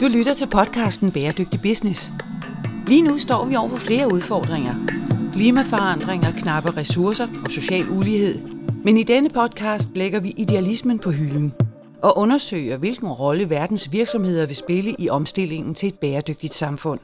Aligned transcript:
Du 0.00 0.06
lytter 0.06 0.34
til 0.34 0.46
podcasten 0.46 1.12
Bæredygtig 1.12 1.60
Business. 1.62 2.12
Lige 2.86 3.02
nu 3.02 3.18
står 3.18 3.44
vi 3.46 3.56
over 3.56 3.68
for 3.68 3.76
flere 3.76 4.12
udfordringer. 4.12 4.74
Klimaforandringer, 5.32 6.32
knappe 6.32 6.76
ressourcer 6.76 7.26
og 7.44 7.50
social 7.50 7.88
ulighed. 7.90 8.38
Men 8.84 8.96
i 8.96 9.02
denne 9.02 9.30
podcast 9.30 9.90
lægger 9.94 10.20
vi 10.20 10.34
idealismen 10.36 10.98
på 10.98 11.10
hylden 11.10 11.52
og 12.02 12.18
undersøger, 12.18 12.76
hvilken 12.76 13.08
rolle 13.08 13.50
verdens 13.50 13.92
virksomheder 13.92 14.46
vil 14.46 14.56
spille 14.56 14.94
i 14.98 15.08
omstillingen 15.08 15.74
til 15.74 15.88
et 15.88 15.98
bæredygtigt 15.98 16.54
samfund. 16.54 17.00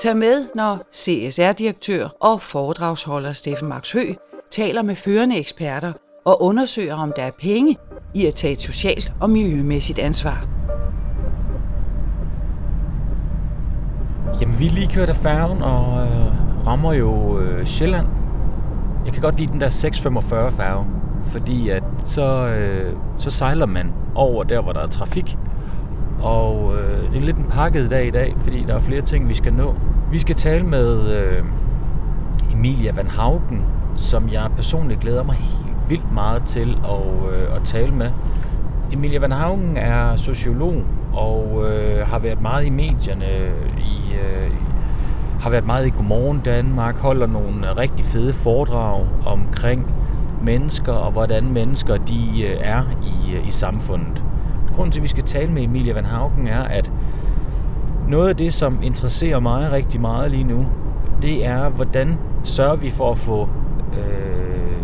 Tag 0.00 0.16
med, 0.16 0.46
når 0.54 0.86
CSR-direktør 0.94 2.08
og 2.20 2.40
foredragsholder 2.40 3.32
Steffen 3.32 3.68
Max 3.68 3.92
Hø 3.92 4.14
taler 4.50 4.82
med 4.82 4.94
førende 4.94 5.38
eksperter 5.38 5.92
og 6.24 6.42
undersøger, 6.42 6.94
om 6.94 7.12
der 7.16 7.22
er 7.22 7.30
penge 7.38 7.76
i 8.14 8.26
at 8.26 8.34
tage 8.34 8.52
et 8.52 8.60
socialt 8.60 9.12
og 9.20 9.30
miljømæssigt 9.30 9.98
ansvar. 9.98 10.55
Jamen, 14.40 14.60
vi 14.60 14.66
er 14.66 14.70
lige 14.70 14.86
kørt 14.86 15.08
af 15.08 15.16
færgen 15.16 15.62
og 15.62 16.06
øh, 16.06 16.66
rammer 16.66 16.92
jo 16.92 17.38
øh, 17.38 17.66
Sjælland. 17.66 18.06
Jeg 19.04 19.12
kan 19.12 19.22
godt 19.22 19.38
lide 19.38 19.52
den 19.52 19.60
der 19.60 19.68
645 19.68 20.50
færge, 20.50 20.86
fordi 21.26 21.68
at 21.68 21.82
så, 22.04 22.46
øh, 22.46 22.96
så 23.18 23.30
sejler 23.30 23.66
man 23.66 23.92
over 24.14 24.44
der, 24.44 24.60
hvor 24.60 24.72
der 24.72 24.80
er 24.80 24.86
trafik. 24.86 25.38
Og 26.20 26.74
øh, 26.76 27.10
det 27.10 27.16
er 27.16 27.20
lidt 27.20 27.36
en 27.36 27.44
pakket 27.44 27.90
dag 27.90 28.06
i 28.06 28.10
dag, 28.10 28.34
fordi 28.38 28.64
der 28.66 28.74
er 28.74 28.80
flere 28.80 29.02
ting, 29.02 29.28
vi 29.28 29.34
skal 29.34 29.52
nå. 29.52 29.74
Vi 30.10 30.18
skal 30.18 30.34
tale 30.34 30.66
med 30.66 31.10
øh, 31.10 31.44
Emilia 32.52 32.92
Van 32.92 33.06
Haugen, 33.06 33.64
som 33.96 34.28
jeg 34.32 34.50
personligt 34.56 35.00
glæder 35.00 35.22
mig 35.22 35.36
helt 35.36 35.76
vildt 35.88 36.12
meget 36.12 36.44
til 36.44 36.78
at, 36.84 37.32
øh, 37.32 37.56
at 37.56 37.62
tale 37.64 37.92
med. 37.92 38.10
Emilia 38.92 39.18
Van 39.18 39.32
Haugen 39.32 39.76
er 39.76 40.16
sociolog 40.16 40.82
og 41.12 41.64
øh, 41.68 42.06
har 42.06 42.18
været 42.18 42.40
meget 42.40 42.66
i 42.66 42.70
medierne 42.70 43.26
i 43.78 44.14
øh, 44.14 44.50
har 45.40 45.50
været 45.50 45.66
meget 45.66 45.86
i 45.86 45.90
Godmorgen 45.90 46.40
Danmark, 46.44 46.96
holder 46.96 47.26
nogle 47.26 47.70
øh, 47.70 47.76
rigtig 47.76 48.04
fede 48.04 48.32
foredrag 48.32 49.06
omkring 49.26 49.86
mennesker 50.42 50.92
og 50.92 51.12
hvordan 51.12 51.52
mennesker 51.52 51.96
de 51.96 52.42
øh, 52.44 52.56
er 52.60 52.82
i, 53.02 53.34
øh, 53.34 53.48
i 53.48 53.50
samfundet. 53.50 54.24
Grunden 54.74 54.92
til, 54.92 55.00
at 55.00 55.02
vi 55.02 55.08
skal 55.08 55.24
tale 55.24 55.52
med 55.52 55.62
Emilia 55.62 55.94
Van 55.94 56.04
Haugen 56.04 56.46
er, 56.46 56.62
at 56.62 56.92
noget 58.08 58.28
af 58.28 58.36
det, 58.36 58.54
som 58.54 58.78
interesserer 58.82 59.40
mig 59.40 59.72
rigtig 59.72 60.00
meget 60.00 60.30
lige 60.30 60.44
nu, 60.44 60.66
det 61.22 61.46
er, 61.46 61.68
hvordan 61.68 62.18
sørger 62.44 62.76
vi 62.76 62.90
for 62.90 63.10
at 63.10 63.18
få 63.18 63.48
øh, 63.92 64.75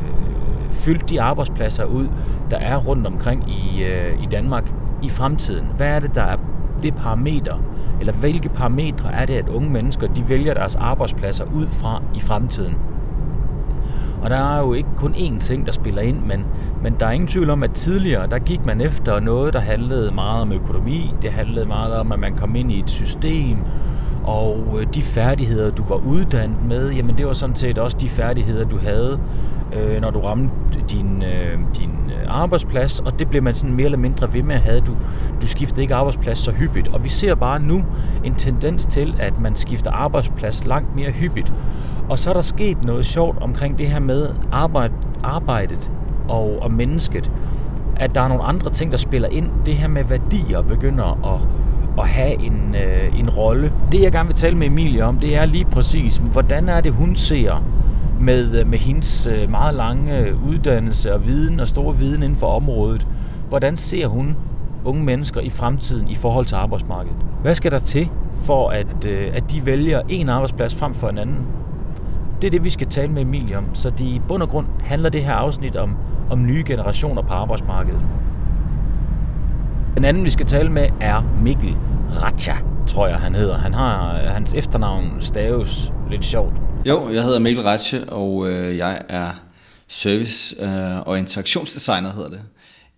fyldt 0.72 1.10
de 1.10 1.22
arbejdspladser 1.22 1.84
ud, 1.84 2.08
der 2.50 2.56
er 2.56 2.76
rundt 2.76 3.06
omkring 3.06 3.50
i, 3.50 3.82
øh, 3.82 4.22
i 4.22 4.26
Danmark 4.26 4.72
i 5.02 5.08
fremtiden. 5.08 5.66
Hvad 5.76 5.88
er 5.88 6.00
det, 6.00 6.14
der 6.14 6.22
er 6.22 6.36
det 6.82 6.94
parameter, 6.94 7.54
eller 8.00 8.12
hvilke 8.12 8.48
parametre 8.48 9.12
er 9.12 9.26
det, 9.26 9.34
at 9.34 9.48
unge 9.48 9.70
mennesker 9.70 10.06
de 10.06 10.28
vælger 10.28 10.54
deres 10.54 10.76
arbejdspladser 10.76 11.44
ud 11.54 11.66
fra 11.68 12.02
i 12.14 12.20
fremtiden? 12.20 12.74
Og 14.22 14.30
der 14.30 14.36
er 14.36 14.60
jo 14.60 14.72
ikke 14.72 14.88
kun 14.96 15.14
én 15.14 15.38
ting, 15.38 15.66
der 15.66 15.72
spiller 15.72 16.02
ind, 16.02 16.20
men, 16.20 16.46
men 16.82 16.94
der 17.00 17.06
er 17.06 17.10
ingen 17.10 17.28
tvivl 17.28 17.50
om, 17.50 17.62
at 17.62 17.70
tidligere, 17.72 18.26
der 18.26 18.38
gik 18.38 18.66
man 18.66 18.80
efter 18.80 19.20
noget, 19.20 19.52
der 19.52 19.60
handlede 19.60 20.10
meget 20.10 20.42
om 20.42 20.52
økonomi. 20.52 21.14
Det 21.22 21.30
handlede 21.30 21.66
meget 21.66 21.94
om, 21.94 22.12
at 22.12 22.18
man 22.18 22.36
kom 22.36 22.56
ind 22.56 22.72
i 22.72 22.78
et 22.80 22.90
system, 22.90 23.56
og 24.24 24.78
øh, 24.80 24.86
de 24.94 25.02
færdigheder, 25.02 25.70
du 25.70 25.84
var 25.88 25.96
uddannet 25.96 26.64
med, 26.68 26.90
jamen 26.90 27.18
det 27.18 27.26
var 27.26 27.32
sådan 27.32 27.56
set 27.56 27.78
også 27.78 27.96
de 28.00 28.08
færdigheder, 28.08 28.64
du 28.64 28.78
havde, 28.78 29.20
øh, 29.76 30.00
når 30.00 30.10
du 30.10 30.20
ramte 30.20 30.54
din, 30.90 31.22
øh, 31.22 31.58
din 31.78 31.90
øh, 31.90 32.26
arbejdsplads, 32.28 33.00
og 33.00 33.18
det 33.18 33.28
blev 33.28 33.42
man 33.42 33.54
sådan 33.54 33.74
mere 33.74 33.84
eller 33.84 33.98
mindre 33.98 34.34
ved 34.34 34.42
med 34.42 34.54
at 34.54 34.60
have. 34.60 34.80
Du, 34.80 34.96
du 35.42 35.46
skiftede 35.46 35.82
ikke 35.82 35.94
arbejdsplads 35.94 36.38
så 36.38 36.50
hyppigt, 36.50 36.88
og 36.88 37.04
vi 37.04 37.08
ser 37.08 37.34
bare 37.34 37.60
nu 37.60 37.84
en 38.24 38.34
tendens 38.34 38.86
til, 38.86 39.14
at 39.18 39.40
man 39.40 39.56
skifter 39.56 39.90
arbejdsplads 39.90 40.66
langt 40.66 40.94
mere 40.94 41.10
hyppigt. 41.10 41.52
Og 42.08 42.18
så 42.18 42.30
er 42.30 42.34
der 42.34 42.42
sket 42.42 42.84
noget 42.84 43.06
sjovt 43.06 43.42
omkring 43.42 43.78
det 43.78 43.88
her 43.88 44.00
med 44.00 44.28
arbejde, 44.52 44.94
arbejdet 45.22 45.90
og, 46.28 46.58
og 46.62 46.70
mennesket. 46.70 47.30
At 47.96 48.14
der 48.14 48.20
er 48.20 48.28
nogle 48.28 48.42
andre 48.42 48.70
ting, 48.70 48.90
der 48.90 48.96
spiller 48.96 49.28
ind. 49.28 49.50
Det 49.66 49.74
her 49.74 49.88
med 49.88 50.04
værdier 50.04 50.62
begynder 50.62 51.34
at, 51.34 51.40
at 51.98 52.08
have 52.08 52.46
en, 52.46 52.74
øh, 52.74 53.18
en 53.18 53.30
rolle. 53.30 53.72
Det 53.92 54.02
jeg 54.02 54.12
gerne 54.12 54.26
vil 54.26 54.36
tale 54.36 54.56
med 54.56 54.66
Emilie 54.66 55.04
om, 55.04 55.18
det 55.18 55.36
er 55.36 55.44
lige 55.44 55.64
præcis, 55.64 56.16
hvordan 56.16 56.68
er 56.68 56.80
det, 56.80 56.92
hun 56.92 57.16
ser 57.16 57.62
med, 58.22 58.60
øh, 58.60 58.66
med 58.66 58.78
hendes 58.78 59.26
øh, 59.26 59.50
meget 59.50 59.74
lange 59.74 60.18
øh, 60.18 60.48
uddannelse 60.48 61.14
og 61.14 61.26
viden 61.26 61.60
og 61.60 61.68
store 61.68 61.96
viden 61.96 62.22
inden 62.22 62.38
for 62.38 62.46
området. 62.46 63.06
Hvordan 63.48 63.76
ser 63.76 64.06
hun 64.06 64.36
unge 64.84 65.04
mennesker 65.04 65.40
i 65.40 65.50
fremtiden 65.50 66.08
i 66.08 66.14
forhold 66.14 66.46
til 66.46 66.54
arbejdsmarkedet? 66.54 67.16
Hvad 67.42 67.54
skal 67.54 67.70
der 67.70 67.78
til 67.78 68.08
for, 68.44 68.68
at, 68.68 69.04
at 69.04 69.50
de 69.50 69.66
vælger 69.66 70.00
en 70.08 70.28
arbejdsplads 70.28 70.74
frem 70.74 70.94
for 70.94 71.08
en 71.08 71.18
anden? 71.18 71.38
Det 72.40 72.46
er 72.46 72.50
det, 72.50 72.64
vi 72.64 72.70
skal 72.70 72.86
tale 72.86 73.12
med 73.12 73.22
Emilie 73.22 73.58
om. 73.58 73.74
Så 73.74 73.92
i 73.98 74.20
bund 74.28 74.42
og 74.42 74.48
grund 74.48 74.66
handler 74.80 75.08
det 75.08 75.24
her 75.24 75.32
afsnit 75.32 75.76
om, 75.76 75.96
om 76.30 76.46
nye 76.46 76.64
generationer 76.66 77.22
på 77.22 77.32
arbejdsmarkedet. 77.32 78.00
Den 79.96 80.04
anden, 80.04 80.24
vi 80.24 80.30
skal 80.30 80.46
tale 80.46 80.70
med, 80.70 80.88
er 81.00 81.22
Mikkel 81.42 81.76
Ratcha, 82.22 82.52
tror 82.86 83.06
jeg, 83.06 83.16
han 83.16 83.34
hedder. 83.34 83.58
Han 83.58 83.74
har, 83.74 84.16
hans 84.16 84.54
efternavn 84.54 85.16
staves 85.20 85.92
lidt 86.10 86.24
sjovt. 86.24 86.52
Jo, 86.88 87.08
jeg 87.12 87.22
hedder 87.22 87.38
Mikkel 87.38 87.62
Ratche, 87.64 88.04
og 88.12 88.48
øh, 88.48 88.76
jeg 88.76 89.02
er 89.08 89.30
service- 89.88 90.64
øh, 90.64 91.00
og 91.06 91.18
interaktionsdesigner, 91.18 92.12
hedder 92.12 92.28
det, 92.28 92.40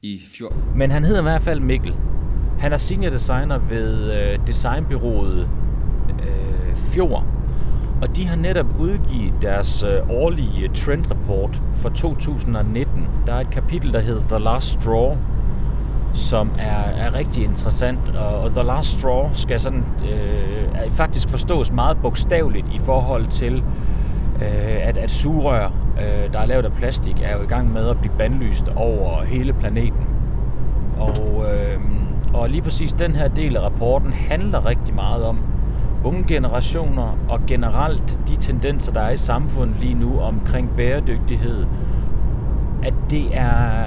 i 0.03 0.23
Fjord. 0.39 0.53
Men 0.77 0.91
han 0.91 1.05
hedder 1.05 1.21
i 1.21 1.23
hvert 1.23 1.43
fald 1.43 1.61
Mikkel. 1.61 1.94
Han 2.59 2.73
er 2.73 2.77
senior 2.77 3.11
designer 3.11 3.59
ved 3.59 4.12
øh, 4.12 4.39
designbyrået 4.47 5.49
øh, 6.09 6.77
Fjord, 6.77 7.25
og 8.03 8.17
de 8.17 8.27
har 8.27 8.37
netop 8.37 8.67
udgivet 8.81 9.33
deres 9.43 9.83
øh, 9.83 10.11
årlige 10.11 10.71
trendrapport 10.75 11.62
for 11.75 11.89
2019. 11.89 13.06
Der 13.27 13.34
er 13.34 13.41
et 13.41 13.50
kapitel, 13.50 13.93
der 13.93 14.00
hedder 14.00 14.23
The 14.28 14.39
Last 14.44 14.67
Straw, 14.69 15.17
som 16.15 16.51
er, 16.59 17.07
er 17.07 17.15
rigtig 17.15 17.45
interessant. 17.45 18.17
Og, 18.17 18.39
og 18.39 18.51
The 18.51 18.63
Last 18.63 19.01
Straw 19.01 19.31
skal 19.33 19.61
sådan 19.61 19.85
øh, 20.13 20.91
faktisk 20.91 21.29
forstås 21.29 21.73
meget 21.73 21.97
bogstaveligt 22.03 22.67
i 22.69 22.79
forhold 22.79 23.27
til, 23.27 23.63
øh, 24.43 24.89
at, 24.89 24.97
at 24.97 25.11
sugerør, 25.11 25.73
øh, 25.99 26.33
der 26.33 26.39
er 26.39 26.47
lavet 26.47 26.65
af 26.65 26.73
plastik, 26.73 27.21
er 27.23 27.37
jo 27.37 27.43
i 27.43 27.47
gang 27.47 27.73
med 27.73 27.89
at 27.89 27.99
blive 27.99 28.13
bandlyst 28.19 28.69
over 28.77 29.23
hele 29.23 29.53
planeten. 29.53 30.07
Og, 30.99 31.45
øh, 31.53 31.81
og 32.35 32.51
lige 32.51 32.63
præcis 32.63 32.93
den 32.93 33.17
her 33.17 33.29
del 33.29 33.57
af 33.57 33.61
rapporten 33.61 34.13
handler 34.13 34.67
rigtig 34.67 34.95
meget 34.95 35.25
om 35.25 35.39
unge 36.05 36.25
generationer 36.29 37.19
og 37.29 37.41
generelt 37.47 38.19
de 38.29 38.37
tendenser, 38.37 38.93
der 38.93 39.01
er 39.01 39.11
i 39.11 39.17
samfundet 39.17 39.77
lige 39.81 39.95
nu 39.95 40.21
omkring 40.21 40.71
bæredygtighed, 40.77 41.67
at 42.84 42.95
det 43.11 43.37
er, 43.37 43.84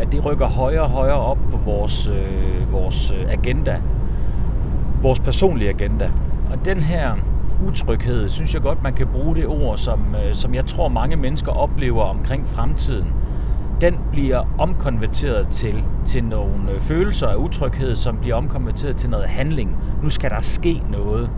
at 0.00 0.12
det 0.12 0.26
rykker 0.26 0.46
højere 0.46 0.82
og 0.82 0.90
højere 0.90 1.16
op 1.16 1.38
på 1.50 1.56
vores, 1.56 2.08
øh, 2.08 2.72
vores 2.72 3.10
øh, 3.10 3.32
agenda. 3.32 3.80
Vores 5.02 5.18
personlige 5.18 5.70
agenda. 5.70 6.10
Og 6.50 6.64
den 6.64 6.80
her 6.80 7.16
utryghed, 7.66 8.28
synes 8.28 8.54
jeg 8.54 8.62
godt, 8.62 8.82
man 8.82 8.94
kan 8.94 9.06
bruge 9.06 9.36
det 9.36 9.46
ord, 9.46 9.76
som, 9.76 10.14
øh, 10.14 10.34
som 10.34 10.54
jeg 10.54 10.66
tror 10.66 10.88
mange 10.88 11.16
mennesker 11.16 11.52
oplever 11.52 12.02
omkring 12.02 12.46
fremtiden. 12.46 13.06
Den 13.80 13.98
bliver 14.12 14.48
omkonverteret 14.58 15.48
til, 15.48 15.84
til 16.04 16.24
nogle 16.24 16.72
øh, 16.72 16.80
følelser 16.80 17.26
af 17.26 17.36
utryghed, 17.36 17.96
som 17.96 18.16
bliver 18.16 18.34
omkonverteret 18.34 18.96
til 18.96 19.10
noget 19.10 19.28
handling. 19.28 19.76
Nu 20.02 20.08
skal 20.08 20.30
der 20.30 20.40
ske 20.40 20.82
noget. 20.90 21.30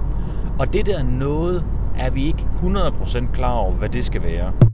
Og 0.59 0.73
det 0.73 0.87
der 0.87 1.03
noget, 1.03 1.65
er 1.99 2.11
vi 2.11 2.25
ikke 2.25 2.47
100% 2.63 3.33
klar 3.33 3.53
over, 3.53 3.73
hvad 3.73 3.89
det 3.89 4.05
skal 4.05 4.23
være. 4.23 4.72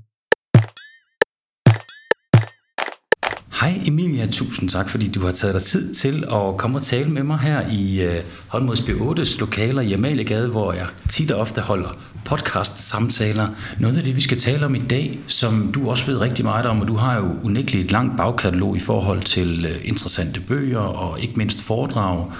Hej 3.61 3.81
Emilia, 3.87 4.27
tusind 4.27 4.69
tak, 4.69 4.89
fordi 4.89 5.09
du 5.09 5.21
har 5.21 5.33
taget 5.33 5.55
dig 5.55 5.63
tid 5.63 5.95
til 5.95 6.25
at 6.25 6.57
komme 6.57 6.79
og 6.79 6.83
tale 6.83 7.11
med 7.11 7.23
mig 7.23 7.38
her 7.38 7.71
i 7.71 8.03
øh, 8.03 8.17
Holmods 8.49 8.81
B8's 8.81 9.41
lokaler 9.41 9.82
i 9.82 9.93
Amaliegade, 9.93 10.49
hvor 10.49 10.73
jeg 10.73 10.87
tit 11.09 11.31
og 11.31 11.41
ofte 11.41 11.61
holder 11.61 11.88
podcast-samtaler. 12.25 13.49
Noget 13.79 13.97
af 13.99 14.05
det, 14.05 14.17
vi 14.17 14.21
skal 14.21 14.38
tale 14.38 14.67
om 14.67 14.75
i 14.75 14.79
dag, 14.79 15.19
som 15.27 15.73
du 15.73 15.91
også 15.91 16.11
ved 16.11 16.21
rigtig 16.21 16.44
meget 16.44 16.67
om, 16.67 16.81
og 16.81 16.88
du 16.88 16.94
har 16.94 17.17
jo 17.17 17.29
unægteligt 17.43 17.85
et 17.85 17.93
langt 17.93 18.17
bagkatalog 18.17 18.77
i 18.77 18.81
forhold 18.81 19.23
til 19.23 19.67
øh, 19.67 19.81
interessante 19.85 20.41
bøger 20.41 20.81
og 20.81 21.21
ikke 21.21 21.35
mindst 21.37 21.62
foredrag, 21.62 22.32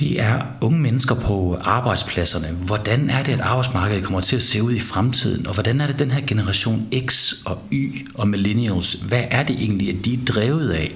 det 0.00 0.20
er 0.20 0.42
unge 0.60 0.80
mennesker 0.80 1.14
på 1.14 1.58
arbejdspladserne. 1.60 2.48
Hvordan 2.48 3.10
er 3.10 3.22
det, 3.22 3.32
at 3.32 3.40
arbejdsmarkedet 3.40 4.04
kommer 4.04 4.20
til 4.20 4.36
at 4.36 4.42
se 4.42 4.62
ud 4.62 4.72
i 4.72 4.80
fremtiden? 4.80 5.46
Og 5.46 5.54
hvordan 5.54 5.80
er 5.80 5.86
det, 5.86 5.98
den 5.98 6.10
her 6.10 6.20
generation 6.26 6.88
X 7.06 7.32
og 7.44 7.58
Y 7.72 8.06
og 8.14 8.28
millennials, 8.28 8.92
hvad 8.92 9.24
er 9.30 9.42
det 9.42 9.56
egentlig, 9.56 9.88
at 9.98 10.04
de 10.04 10.14
er 10.14 10.24
drevet 10.26 10.70
af? 10.70 10.92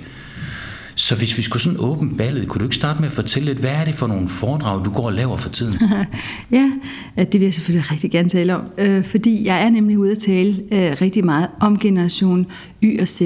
Så 0.95 1.17
hvis 1.17 1.39
vi 1.39 1.43
skulle 1.43 1.63
sådan 1.63 1.81
åbne 1.81 2.17
ballet, 2.17 2.49
kunne 2.49 2.59
du 2.59 2.65
ikke 2.65 2.77
starte 2.77 3.01
med 3.01 3.09
at 3.09 3.13
fortælle 3.13 3.47
lidt, 3.47 3.59
hvad 3.59 3.71
er 3.71 3.85
det 3.85 3.95
for 3.95 4.07
nogle 4.07 4.29
foredrag, 4.29 4.85
du 4.85 4.91
går 4.91 5.03
og 5.03 5.13
laver 5.13 5.37
for 5.37 5.49
tiden? 5.49 5.75
ja, 6.51 6.71
det 7.17 7.33
vil 7.33 7.43
jeg 7.43 7.55
selvfølgelig 7.55 7.93
rigtig 7.93 8.11
gerne 8.11 8.29
tale 8.29 8.57
om, 8.57 8.71
øh, 8.79 9.05
fordi 9.05 9.47
jeg 9.47 9.65
er 9.65 9.71
nemlig 9.71 9.99
ude 9.99 10.11
at 10.11 10.19
tale 10.19 10.63
øh, 10.73 10.97
rigtig 11.01 11.25
meget 11.25 11.49
om 11.61 11.79
generation 11.79 12.47
Y 12.83 13.01
og 13.01 13.09
Z, 13.09 13.23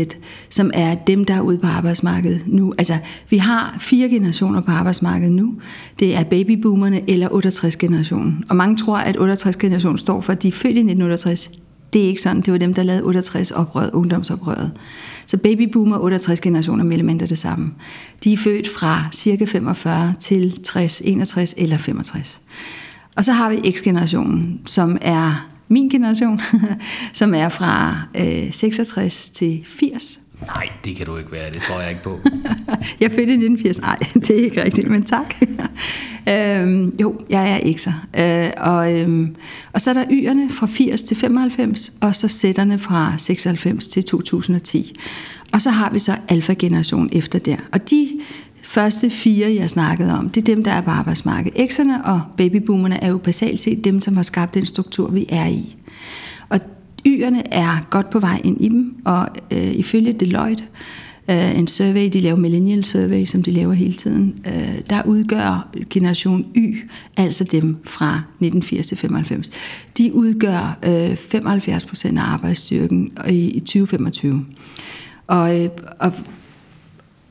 som 0.50 0.70
er 0.74 0.94
dem, 0.94 1.24
der 1.24 1.34
er 1.34 1.40
ude 1.40 1.58
på 1.58 1.66
arbejdsmarkedet 1.66 2.42
nu. 2.46 2.74
Altså, 2.78 2.98
vi 3.30 3.38
har 3.38 3.76
fire 3.80 4.08
generationer 4.08 4.60
på 4.60 4.70
arbejdsmarkedet 4.70 5.32
nu. 5.32 5.54
Det 5.98 6.16
er 6.16 6.24
babyboomerne 6.24 7.10
eller 7.10 7.28
68-generationen. 7.28 8.44
Og 8.48 8.56
mange 8.56 8.76
tror, 8.76 8.96
at 8.96 9.16
68-generationen 9.16 9.98
står 9.98 10.20
for, 10.20 10.32
at 10.32 10.42
de 10.42 10.48
er 10.48 10.52
født 10.52 10.76
i 10.76 10.80
1968. 10.80 11.50
Det 11.92 12.04
er 12.04 12.06
ikke 12.06 12.22
sådan. 12.22 12.40
Det 12.40 12.52
var 12.52 12.58
dem, 12.58 12.74
der 12.74 12.82
lavede 12.82 13.20
68-oprøret, 13.20 13.90
ungdomsoprøret. 13.90 14.70
Så 15.28 15.36
babyboomer 15.36 15.96
og 15.96 16.04
68 16.04 16.40
generationer 16.40 16.84
mellem 16.84 17.06
mindre 17.06 17.26
det 17.26 17.38
samme. 17.38 17.72
De 18.24 18.32
er 18.32 18.36
født 18.36 18.68
fra 18.68 19.04
cirka 19.12 19.44
45 19.44 20.14
til 20.20 20.60
60, 20.64 21.02
61 21.04 21.54
eller 21.56 21.78
65. 21.78 22.40
Og 23.16 23.24
så 23.24 23.32
har 23.32 23.50
vi 23.50 23.72
X-generationen, 23.72 24.60
som 24.66 24.98
er 25.00 25.48
min 25.68 25.88
generation, 25.88 26.38
som 27.12 27.34
er 27.34 27.48
fra 27.48 28.02
øh, 28.16 28.52
66 28.52 29.30
til 29.30 29.64
80. 29.66 30.20
Nej, 30.46 30.68
det 30.84 30.96
kan 30.96 31.06
du 31.06 31.16
ikke 31.16 31.32
være. 31.32 31.50
Det 31.50 31.62
tror 31.62 31.80
jeg 31.80 31.90
ikke 31.90 32.02
på. 32.02 32.18
jeg 33.00 33.06
er 33.06 33.10
født 33.10 33.28
i 33.28 33.32
1980. 33.32 33.80
Nej, 33.80 33.98
det 34.26 34.30
er 34.30 34.44
ikke 34.44 34.64
rigtigt, 34.64 34.90
men 34.90 35.02
tak 35.02 35.34
øhm, 36.28 36.96
jo, 37.00 37.20
jeg 37.30 37.52
er 37.52 37.58
X'er. 37.58 38.20
Øh, 38.20 38.50
og, 38.56 39.00
øhm, 39.00 39.36
og 39.72 39.80
så 39.80 39.90
er 39.90 39.94
der 39.94 40.04
Y'erne 40.04 40.52
fra 40.52 40.66
80 40.66 41.02
til 41.02 41.16
95, 41.16 41.92
og 42.00 42.14
så 42.14 42.28
sætterne 42.28 42.78
fra 42.78 43.14
96 43.18 43.86
til 43.86 44.04
2010. 44.04 44.96
Og 45.52 45.62
så 45.62 45.70
har 45.70 45.90
vi 45.92 45.98
så 45.98 46.12
alfa-generation 46.28 47.08
efter 47.12 47.38
der. 47.38 47.56
Og 47.72 47.90
de 47.90 48.08
første 48.62 49.10
fire, 49.10 49.54
jeg 49.54 49.70
snakkede 49.70 50.18
om, 50.18 50.28
det 50.28 50.40
er 50.40 50.44
dem, 50.54 50.64
der 50.64 50.70
er 50.70 50.80
på 50.80 50.90
arbejdsmarkedet. 50.90 51.70
X'erne 51.70 52.08
og 52.10 52.22
babyboomerne 52.36 53.02
er 53.04 53.08
jo 53.08 53.18
basalt 53.18 53.60
set 53.60 53.84
dem, 53.84 54.00
som 54.00 54.16
har 54.16 54.22
skabt 54.22 54.54
den 54.54 54.66
struktur, 54.66 55.10
vi 55.10 55.26
er 55.28 55.46
i. 55.46 55.76
Og 56.48 56.60
Y'erne 57.08 57.42
er 57.50 57.86
godt 57.90 58.10
på 58.10 58.18
vej 58.18 58.40
ind 58.44 58.64
i 58.64 58.68
dem, 58.68 58.94
og 59.04 59.28
øh, 59.52 59.74
ifølge 59.74 60.12
Deloitte, 60.12 60.64
øh, 60.64 61.07
Øh, 61.30 61.58
en 61.58 61.68
survey, 61.68 62.08
de 62.12 62.20
laver 62.20 62.36
Millennial 62.36 62.84
Survey, 62.84 63.24
som 63.24 63.42
de 63.42 63.50
laver 63.50 63.72
hele 63.72 63.94
tiden, 63.94 64.34
øh, 64.46 64.78
der 64.90 65.02
udgør 65.06 65.70
generation 65.90 66.46
Y, 66.56 66.76
altså 67.16 67.44
dem 67.44 67.76
fra 67.84 68.14
1980 68.16 68.86
til 68.86 68.96
95, 68.96 69.50
de 69.98 70.14
udgør 70.14 70.78
øh, 70.84 71.16
75 71.16 71.84
procent 71.84 72.18
af 72.18 72.22
arbejdsstyrken 72.22 73.10
i, 73.28 73.50
i 73.50 73.60
2025. 73.60 74.44
Og, 75.26 75.60
øh, 75.60 75.68
og 75.98 76.12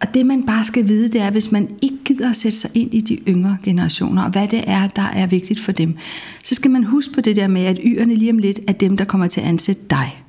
og 0.01 0.13
det 0.13 0.25
man 0.25 0.45
bare 0.45 0.65
skal 0.65 0.87
vide, 0.87 1.09
det 1.09 1.21
er, 1.21 1.31
hvis 1.31 1.51
man 1.51 1.69
ikke 1.81 1.97
gider 2.05 2.29
at 2.29 2.35
sætte 2.35 2.57
sig 2.57 2.71
ind 2.73 2.93
i 2.93 3.01
de 3.01 3.15
yngre 3.27 3.57
generationer, 3.63 4.23
og 4.23 4.29
hvad 4.29 4.47
det 4.47 4.63
er, 4.67 4.87
der 4.87 5.01
er 5.13 5.27
vigtigt 5.27 5.59
for 5.59 5.71
dem, 5.71 5.95
så 6.43 6.55
skal 6.55 6.71
man 6.71 6.83
huske 6.83 7.13
på 7.13 7.21
det 7.21 7.35
der 7.35 7.47
med, 7.47 7.61
at 7.65 7.79
yrerne 7.83 8.15
lige 8.15 8.31
om 8.31 8.37
lidt 8.37 8.59
er 8.67 8.73
dem, 8.73 8.97
der 8.97 9.05
kommer 9.05 9.27
til 9.27 9.41
at 9.41 9.47
ansætte 9.47 9.81
dig. 9.89 10.23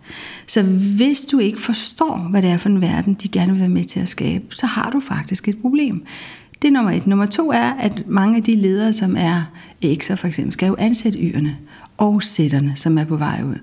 Så 0.49 0.62
hvis 0.97 1.25
du 1.25 1.39
ikke 1.39 1.61
forstår, 1.61 2.27
hvad 2.31 2.43
det 2.43 2.50
er 2.50 2.56
for 2.56 2.69
en 2.69 2.81
verden, 2.81 3.15
de 3.15 3.29
gerne 3.29 3.53
vil 3.53 3.61
være 3.61 3.69
med 3.69 3.85
til 3.85 4.00
at 4.00 4.09
skabe, 4.09 4.45
så 4.50 4.67
har 4.67 4.91
du 4.91 5.00
faktisk 5.00 5.49
et 5.49 5.59
problem. 5.59 6.03
Det 6.62 6.69
er 6.69 6.73
nummer 6.73 6.91
et. 6.91 7.06
Nummer 7.06 7.27
to 7.27 7.53
er, 7.53 7.73
at 7.81 8.03
mange 8.06 8.37
af 8.37 8.43
de 8.43 8.56
ledere, 8.56 8.93
som 8.93 9.17
er 9.19 9.43
ekser 9.83 10.17
for 10.17 10.27
eksempel, 10.27 10.53
skal 10.53 10.67
jo 10.67 10.77
ansætte 10.79 11.19
yrerne 11.19 11.56
og 11.99 12.23
sætterne, 12.23 12.73
som 12.77 12.99
er 12.99 13.05
på 13.05 13.17
vej 13.17 13.43
ud. 13.45 13.59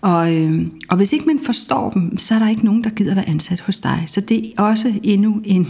Og, 0.00 0.34
øh, 0.34 0.66
og 0.88 0.96
hvis 0.96 1.12
ikke 1.12 1.26
man 1.26 1.40
forstår 1.46 1.90
dem, 1.90 2.18
så 2.18 2.34
er 2.34 2.38
der 2.38 2.48
ikke 2.48 2.64
nogen, 2.64 2.84
der 2.84 2.90
gider 2.90 3.14
være 3.14 3.28
ansat 3.28 3.60
hos 3.60 3.80
dig. 3.80 4.04
Så 4.06 4.20
det 4.20 4.52
er 4.58 4.62
også 4.62 4.92
endnu 5.02 5.40
en, 5.44 5.66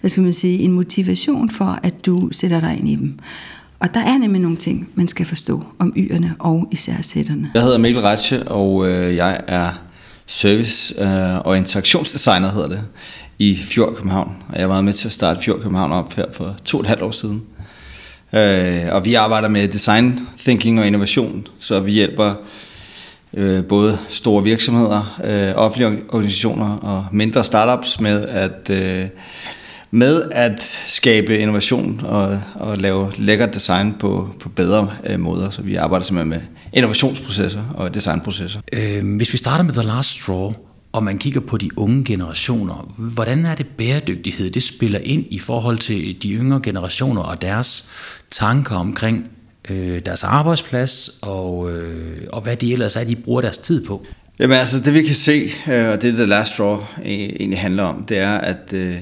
hvad 0.00 0.10
skal 0.10 0.22
man 0.22 0.32
sige, 0.32 0.58
en 0.58 0.72
motivation 0.72 1.50
for, 1.50 1.78
at 1.82 2.06
du 2.06 2.28
sætter 2.32 2.60
dig 2.60 2.76
ind 2.78 2.88
i 2.88 2.94
dem. 2.96 3.18
Og 3.80 3.94
der 3.94 4.00
er 4.00 4.18
nemlig 4.18 4.40
nogle 4.40 4.56
ting, 4.56 4.88
man 4.94 5.08
skal 5.08 5.26
forstå 5.26 5.64
om 5.78 5.92
yerne 5.96 6.34
og 6.38 6.68
især 6.70 6.94
sætterne. 7.02 7.50
Jeg 7.54 7.62
hedder 7.62 7.78
Mikkel 7.78 8.02
Ratche, 8.02 8.48
og 8.48 8.88
øh, 8.88 9.16
jeg 9.16 9.40
er 9.46 9.87
service- 10.28 11.02
øh, 11.02 11.38
og 11.38 11.56
interaktionsdesigner, 11.56 12.52
hedder 12.52 12.68
det, 12.68 12.82
i 13.38 13.58
Fjord 13.64 13.94
København. 13.94 14.36
Og 14.48 14.60
jeg 14.60 14.68
var 14.68 14.80
med 14.80 14.92
til 14.92 15.08
at 15.08 15.12
starte 15.12 15.40
Fjord 15.42 15.60
København 15.60 15.92
op 15.92 16.14
her 16.14 16.24
for 16.32 16.56
to 16.64 16.78
og 16.78 16.80
et 16.80 16.86
halvt 16.86 17.02
år 17.02 17.10
siden. 17.10 17.42
Øh, 18.32 18.94
og 18.94 19.04
vi 19.04 19.14
arbejder 19.14 19.48
med 19.48 19.68
design 19.68 20.28
thinking 20.38 20.80
og 20.80 20.86
innovation, 20.86 21.46
så 21.60 21.80
vi 21.80 21.92
hjælper 21.92 22.34
øh, 23.34 23.64
både 23.64 23.98
store 24.08 24.42
virksomheder, 24.42 25.20
øh, 25.24 25.52
offentlige 25.56 26.02
organisationer 26.08 26.76
og 26.76 27.06
mindre 27.12 27.44
startups 27.44 28.00
med 28.00 28.28
at 28.28 28.70
øh, 28.70 29.06
med 29.90 30.22
at 30.30 30.60
skabe 30.86 31.38
innovation 31.38 32.00
og, 32.04 32.40
og 32.54 32.76
lave 32.76 33.12
lækker 33.18 33.46
design 33.46 33.94
på, 34.00 34.34
på 34.40 34.48
bedre 34.48 34.90
øh, 35.06 35.20
måder. 35.20 35.50
Så 35.50 35.62
vi 35.62 35.74
arbejder 35.74 36.04
simpelthen 36.04 36.28
med 36.28 36.40
innovationsprocesser 36.72 37.62
og 37.74 37.94
designprocesser. 37.94 38.60
Øh, 38.72 39.16
hvis 39.16 39.32
vi 39.32 39.38
starter 39.38 39.64
med 39.64 39.72
The 39.72 39.82
Last 39.82 40.10
Straw, 40.10 40.52
og 40.92 41.02
man 41.02 41.18
kigger 41.18 41.40
på 41.40 41.56
de 41.56 41.78
unge 41.78 42.04
generationer, 42.04 42.94
hvordan 42.96 43.46
er 43.46 43.54
det 43.54 43.66
bæredygtighed, 43.66 44.50
det 44.50 44.62
spiller 44.62 44.98
ind 44.98 45.26
i 45.30 45.38
forhold 45.38 45.78
til 45.78 46.16
de 46.22 46.32
yngre 46.32 46.60
generationer 46.62 47.22
og 47.22 47.42
deres 47.42 47.88
tanker 48.30 48.76
omkring 48.76 49.30
øh, 49.68 50.00
deres 50.06 50.24
arbejdsplads, 50.24 51.10
og, 51.22 51.72
øh, 51.72 52.26
og 52.32 52.40
hvad 52.40 52.56
de 52.56 52.72
ellers 52.72 52.96
er, 52.96 53.04
de 53.04 53.16
bruger 53.16 53.40
deres 53.40 53.58
tid 53.58 53.86
på? 53.86 54.06
Jamen 54.38 54.56
altså, 54.56 54.80
det 54.80 54.94
vi 54.94 55.02
kan 55.02 55.14
se, 55.14 55.50
øh, 55.68 55.88
og 55.88 56.02
det 56.02 56.14
The 56.14 56.24
Last 56.24 56.52
Straw 56.52 56.78
egentlig 57.04 57.58
handler 57.58 57.82
om, 57.82 58.04
det 58.08 58.18
er, 58.18 58.38
at 58.38 58.72
øh, 58.72 58.96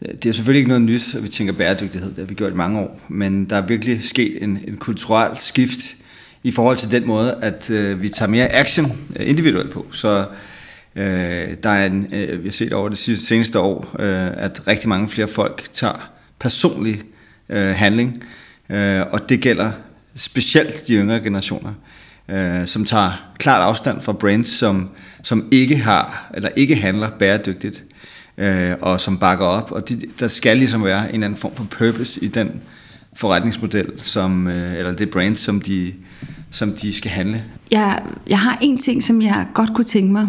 det 0.00 0.26
er 0.26 0.32
selvfølgelig 0.32 0.58
ikke 0.58 0.68
noget 0.68 0.82
nyt, 0.82 1.14
at 1.14 1.22
vi 1.22 1.28
tænker 1.28 1.52
bæredygtighed, 1.52 2.08
det 2.08 2.18
har 2.18 2.24
vi 2.24 2.34
gjort 2.34 2.52
i 2.52 2.54
mange 2.54 2.80
år, 2.80 3.00
men 3.08 3.44
der 3.44 3.56
er 3.56 3.66
virkelig 3.66 4.04
sket 4.04 4.42
en, 4.42 4.58
en 4.68 4.76
kulturel 4.76 5.38
skift 5.38 5.96
i 6.42 6.50
forhold 6.50 6.76
til 6.76 6.90
den 6.90 7.06
måde, 7.06 7.38
at 7.42 7.70
øh, 7.70 8.02
vi 8.02 8.08
tager 8.08 8.30
mere 8.30 8.48
action 8.48 8.98
øh, 9.16 9.28
individuelt 9.28 9.70
på. 9.70 9.86
Så 9.92 10.26
øh, 10.96 11.04
der 11.62 11.70
er 11.70 11.86
en, 11.86 12.08
øh, 12.12 12.42
vi 12.42 12.48
har 12.48 12.52
set 12.52 12.72
over 12.72 12.88
det 12.88 12.98
sidste, 12.98 13.26
seneste 13.26 13.58
år, 13.58 13.96
øh, 13.98 14.44
at 14.44 14.66
rigtig 14.66 14.88
mange 14.88 15.08
flere 15.08 15.28
folk 15.28 15.64
tager 15.72 16.10
personlig 16.38 17.02
øh, 17.48 17.74
handling, 17.74 18.24
øh, 18.70 19.00
og 19.10 19.28
det 19.28 19.40
gælder 19.40 19.72
specielt 20.16 20.86
de 20.88 20.94
yngre 20.94 21.20
generationer, 21.20 21.72
øh, 22.28 22.66
som 22.66 22.84
tager 22.84 23.32
klart 23.38 23.62
afstand 23.62 24.00
fra 24.00 24.12
brands, 24.12 24.48
som, 24.48 24.90
som 25.22 25.48
ikke 25.50 25.76
har 25.76 26.30
eller 26.34 26.48
ikke 26.56 26.76
handler 26.76 27.10
bæredygtigt, 27.10 27.84
øh, 28.40 28.74
og 28.80 29.00
som 29.00 29.18
bakker 29.18 29.46
op. 29.46 29.72
Og 29.72 29.88
de, 29.88 30.00
der 30.20 30.28
skal 30.28 30.56
ligesom 30.56 30.84
være 30.84 31.08
en 31.08 31.14
eller 31.14 31.26
anden 31.26 31.38
form 31.38 31.54
for 31.54 31.64
purpose 31.64 32.24
i 32.24 32.28
den 32.28 32.50
forretningsmodel, 33.14 33.92
som, 33.96 34.46
øh, 34.46 34.74
eller 34.78 34.92
det 34.92 35.10
brand, 35.10 35.36
som 35.36 35.60
de, 35.60 35.94
som 36.50 36.72
de 36.72 36.92
skal 36.94 37.10
handle. 37.10 37.44
Jeg, 37.70 38.02
jeg 38.26 38.38
har 38.38 38.58
en 38.60 38.78
ting, 38.78 39.02
som 39.04 39.22
jeg 39.22 39.46
godt 39.54 39.74
kunne 39.74 39.84
tænke 39.84 40.12
mig 40.12 40.28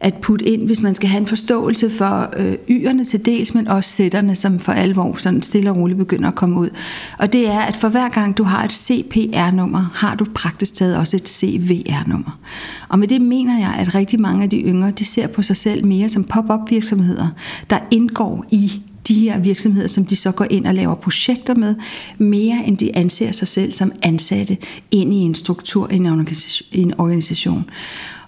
at 0.00 0.14
putte 0.14 0.48
ind, 0.48 0.66
hvis 0.66 0.80
man 0.80 0.94
skal 0.94 1.08
have 1.08 1.20
en 1.20 1.26
forståelse 1.26 1.90
for 1.90 2.32
øh, 2.36 2.54
yerne 2.70 3.04
til 3.04 3.26
dels, 3.26 3.54
men 3.54 3.68
også 3.68 3.90
sætterne, 3.90 4.34
som 4.34 4.58
for 4.58 4.72
alvor 4.72 5.16
sådan 5.18 5.42
stille 5.42 5.70
og 5.70 5.76
roligt 5.76 5.98
begynder 5.98 6.28
at 6.28 6.34
komme 6.34 6.60
ud. 6.60 6.68
Og 7.18 7.32
det 7.32 7.48
er, 7.48 7.60
at 7.60 7.76
for 7.76 7.88
hver 7.88 8.08
gang 8.08 8.38
du 8.38 8.44
har 8.44 8.64
et 8.64 8.72
CPR-nummer, 8.72 9.90
har 9.94 10.14
du 10.14 10.26
praktisk 10.34 10.74
taget 10.74 10.96
også 10.96 11.16
et 11.16 11.28
CVR-nummer. 11.28 12.38
Og 12.88 12.98
med 12.98 13.08
det 13.08 13.20
mener 13.20 13.58
jeg, 13.58 13.74
at 13.78 13.94
rigtig 13.94 14.20
mange 14.20 14.42
af 14.42 14.50
de 14.50 14.60
yngre, 14.60 14.90
de 14.90 15.04
ser 15.04 15.26
på 15.26 15.42
sig 15.42 15.56
selv 15.56 15.86
mere 15.86 16.08
som 16.08 16.24
pop-up 16.24 16.70
virksomheder, 16.70 17.28
der 17.70 17.78
indgår 17.90 18.44
i 18.50 18.82
de 19.08 19.14
her 19.14 19.38
virksomheder, 19.38 19.88
som 19.88 20.04
de 20.04 20.16
så 20.16 20.32
går 20.32 20.46
ind 20.50 20.66
og 20.66 20.74
laver 20.74 20.94
projekter 20.94 21.54
med, 21.54 21.74
mere 22.18 22.64
end 22.64 22.78
de 22.78 22.96
anser 22.96 23.32
sig 23.32 23.48
selv 23.48 23.72
som 23.72 23.92
ansatte 24.02 24.56
ind 24.90 25.14
i 25.14 25.16
en 25.16 25.34
struktur 25.34 25.88
i 25.90 25.96
en 26.72 26.94
organisation. 26.98 27.70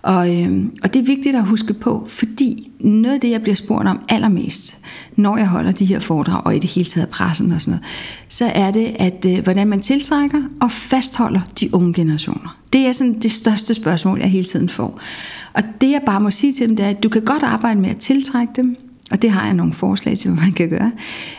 Og, 0.08 0.42
øh, 0.42 0.64
og 0.82 0.94
det 0.94 1.00
er 1.00 1.04
vigtigt 1.04 1.36
at 1.36 1.44
huske 1.44 1.74
på, 1.74 2.06
fordi 2.08 2.70
noget 2.80 3.14
af 3.14 3.20
det, 3.20 3.30
jeg 3.30 3.42
bliver 3.42 3.54
spurgt 3.54 3.88
om 3.88 4.00
allermest, 4.08 4.78
når 5.16 5.36
jeg 5.36 5.46
holder 5.46 5.72
de 5.72 5.84
her 5.84 6.00
foredrag, 6.00 6.46
og 6.46 6.56
i 6.56 6.58
det 6.58 6.70
hele 6.70 6.88
taget 6.88 7.08
pressen 7.08 7.52
og 7.52 7.62
sådan 7.62 7.70
noget, 7.70 7.84
så 8.28 8.44
er 8.54 8.70
det, 8.70 8.96
at 8.98 9.24
øh, 9.24 9.38
hvordan 9.44 9.66
man 9.66 9.80
tiltrækker 9.80 10.42
og 10.60 10.70
fastholder 10.70 11.40
de 11.60 11.74
unge 11.74 11.94
generationer. 11.94 12.58
Det 12.72 12.86
er 12.86 12.92
sådan 12.92 13.18
det 13.18 13.32
største 13.32 13.74
spørgsmål, 13.74 14.18
jeg 14.18 14.30
hele 14.30 14.44
tiden 14.44 14.68
får. 14.68 15.00
Og 15.52 15.62
det 15.80 15.90
jeg 15.90 16.02
bare 16.06 16.20
må 16.20 16.30
sige 16.30 16.52
til 16.52 16.68
dem, 16.68 16.76
det 16.76 16.84
er, 16.84 16.90
at 16.90 17.02
du 17.02 17.08
kan 17.08 17.22
godt 17.22 17.42
arbejde 17.42 17.80
med 17.80 17.90
at 17.90 17.96
tiltrække 17.96 18.52
dem, 18.56 18.76
og 19.10 19.22
det 19.22 19.30
har 19.30 19.44
jeg 19.44 19.54
nogle 19.54 19.72
forslag 19.72 20.18
til, 20.18 20.30
hvad 20.30 20.42
man 20.42 20.52
kan 20.52 20.68
gøre. 20.68 20.92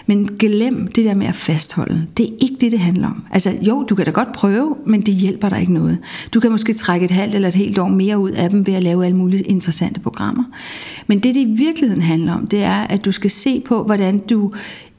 Men 0.06 0.30
glem 0.40 0.88
det 0.88 1.06
der 1.06 1.14
med 1.14 1.28
at 1.28 1.36
fastholde. 1.36 2.08
Det 2.18 2.26
er 2.26 2.34
ikke 2.42 2.56
det, 2.62 2.72
det 2.72 2.80
handler 2.80 3.08
om. 3.08 3.24
Altså 3.32 3.54
jo, 3.62 3.84
du 3.84 3.96
kan 3.96 4.06
da 4.06 4.12
godt 4.12 4.34
prøve, 4.34 4.76
men 4.86 5.02
det 5.02 5.14
hjælper 5.14 5.50
dig 5.50 5.60
ikke 5.60 5.74
noget. 5.74 5.98
Du 6.34 6.40
kan 6.40 6.52
måske 6.52 6.74
trække 6.74 7.04
et 7.04 7.12
halvt 7.12 7.36
eller 7.36 7.48
et 7.48 7.56
helt 7.56 7.80
år 7.80 7.88
mere 7.88 8.20
ud 8.20 8.32
af 8.32 8.50
dem 8.50 8.68
ved 8.68 8.74
at 8.74 8.84
lave 8.84 9.06
alle 9.06 9.18
mulige 9.18 9.44
interessante 9.44 10.00
programmer. 10.00 10.44
Men 11.08 11.20
det, 11.20 11.36
det 11.36 11.42
i 11.42 11.54
virkeligheden 11.58 12.02
handler 12.04 12.34
om, 12.34 12.48
det 12.48 12.64
er, 12.64 12.80
at 12.80 13.06
du 13.06 13.12
skal 13.12 13.32
se 13.32 13.60
på, 13.60 13.84
hvordan 13.84 14.18
du 14.18 14.54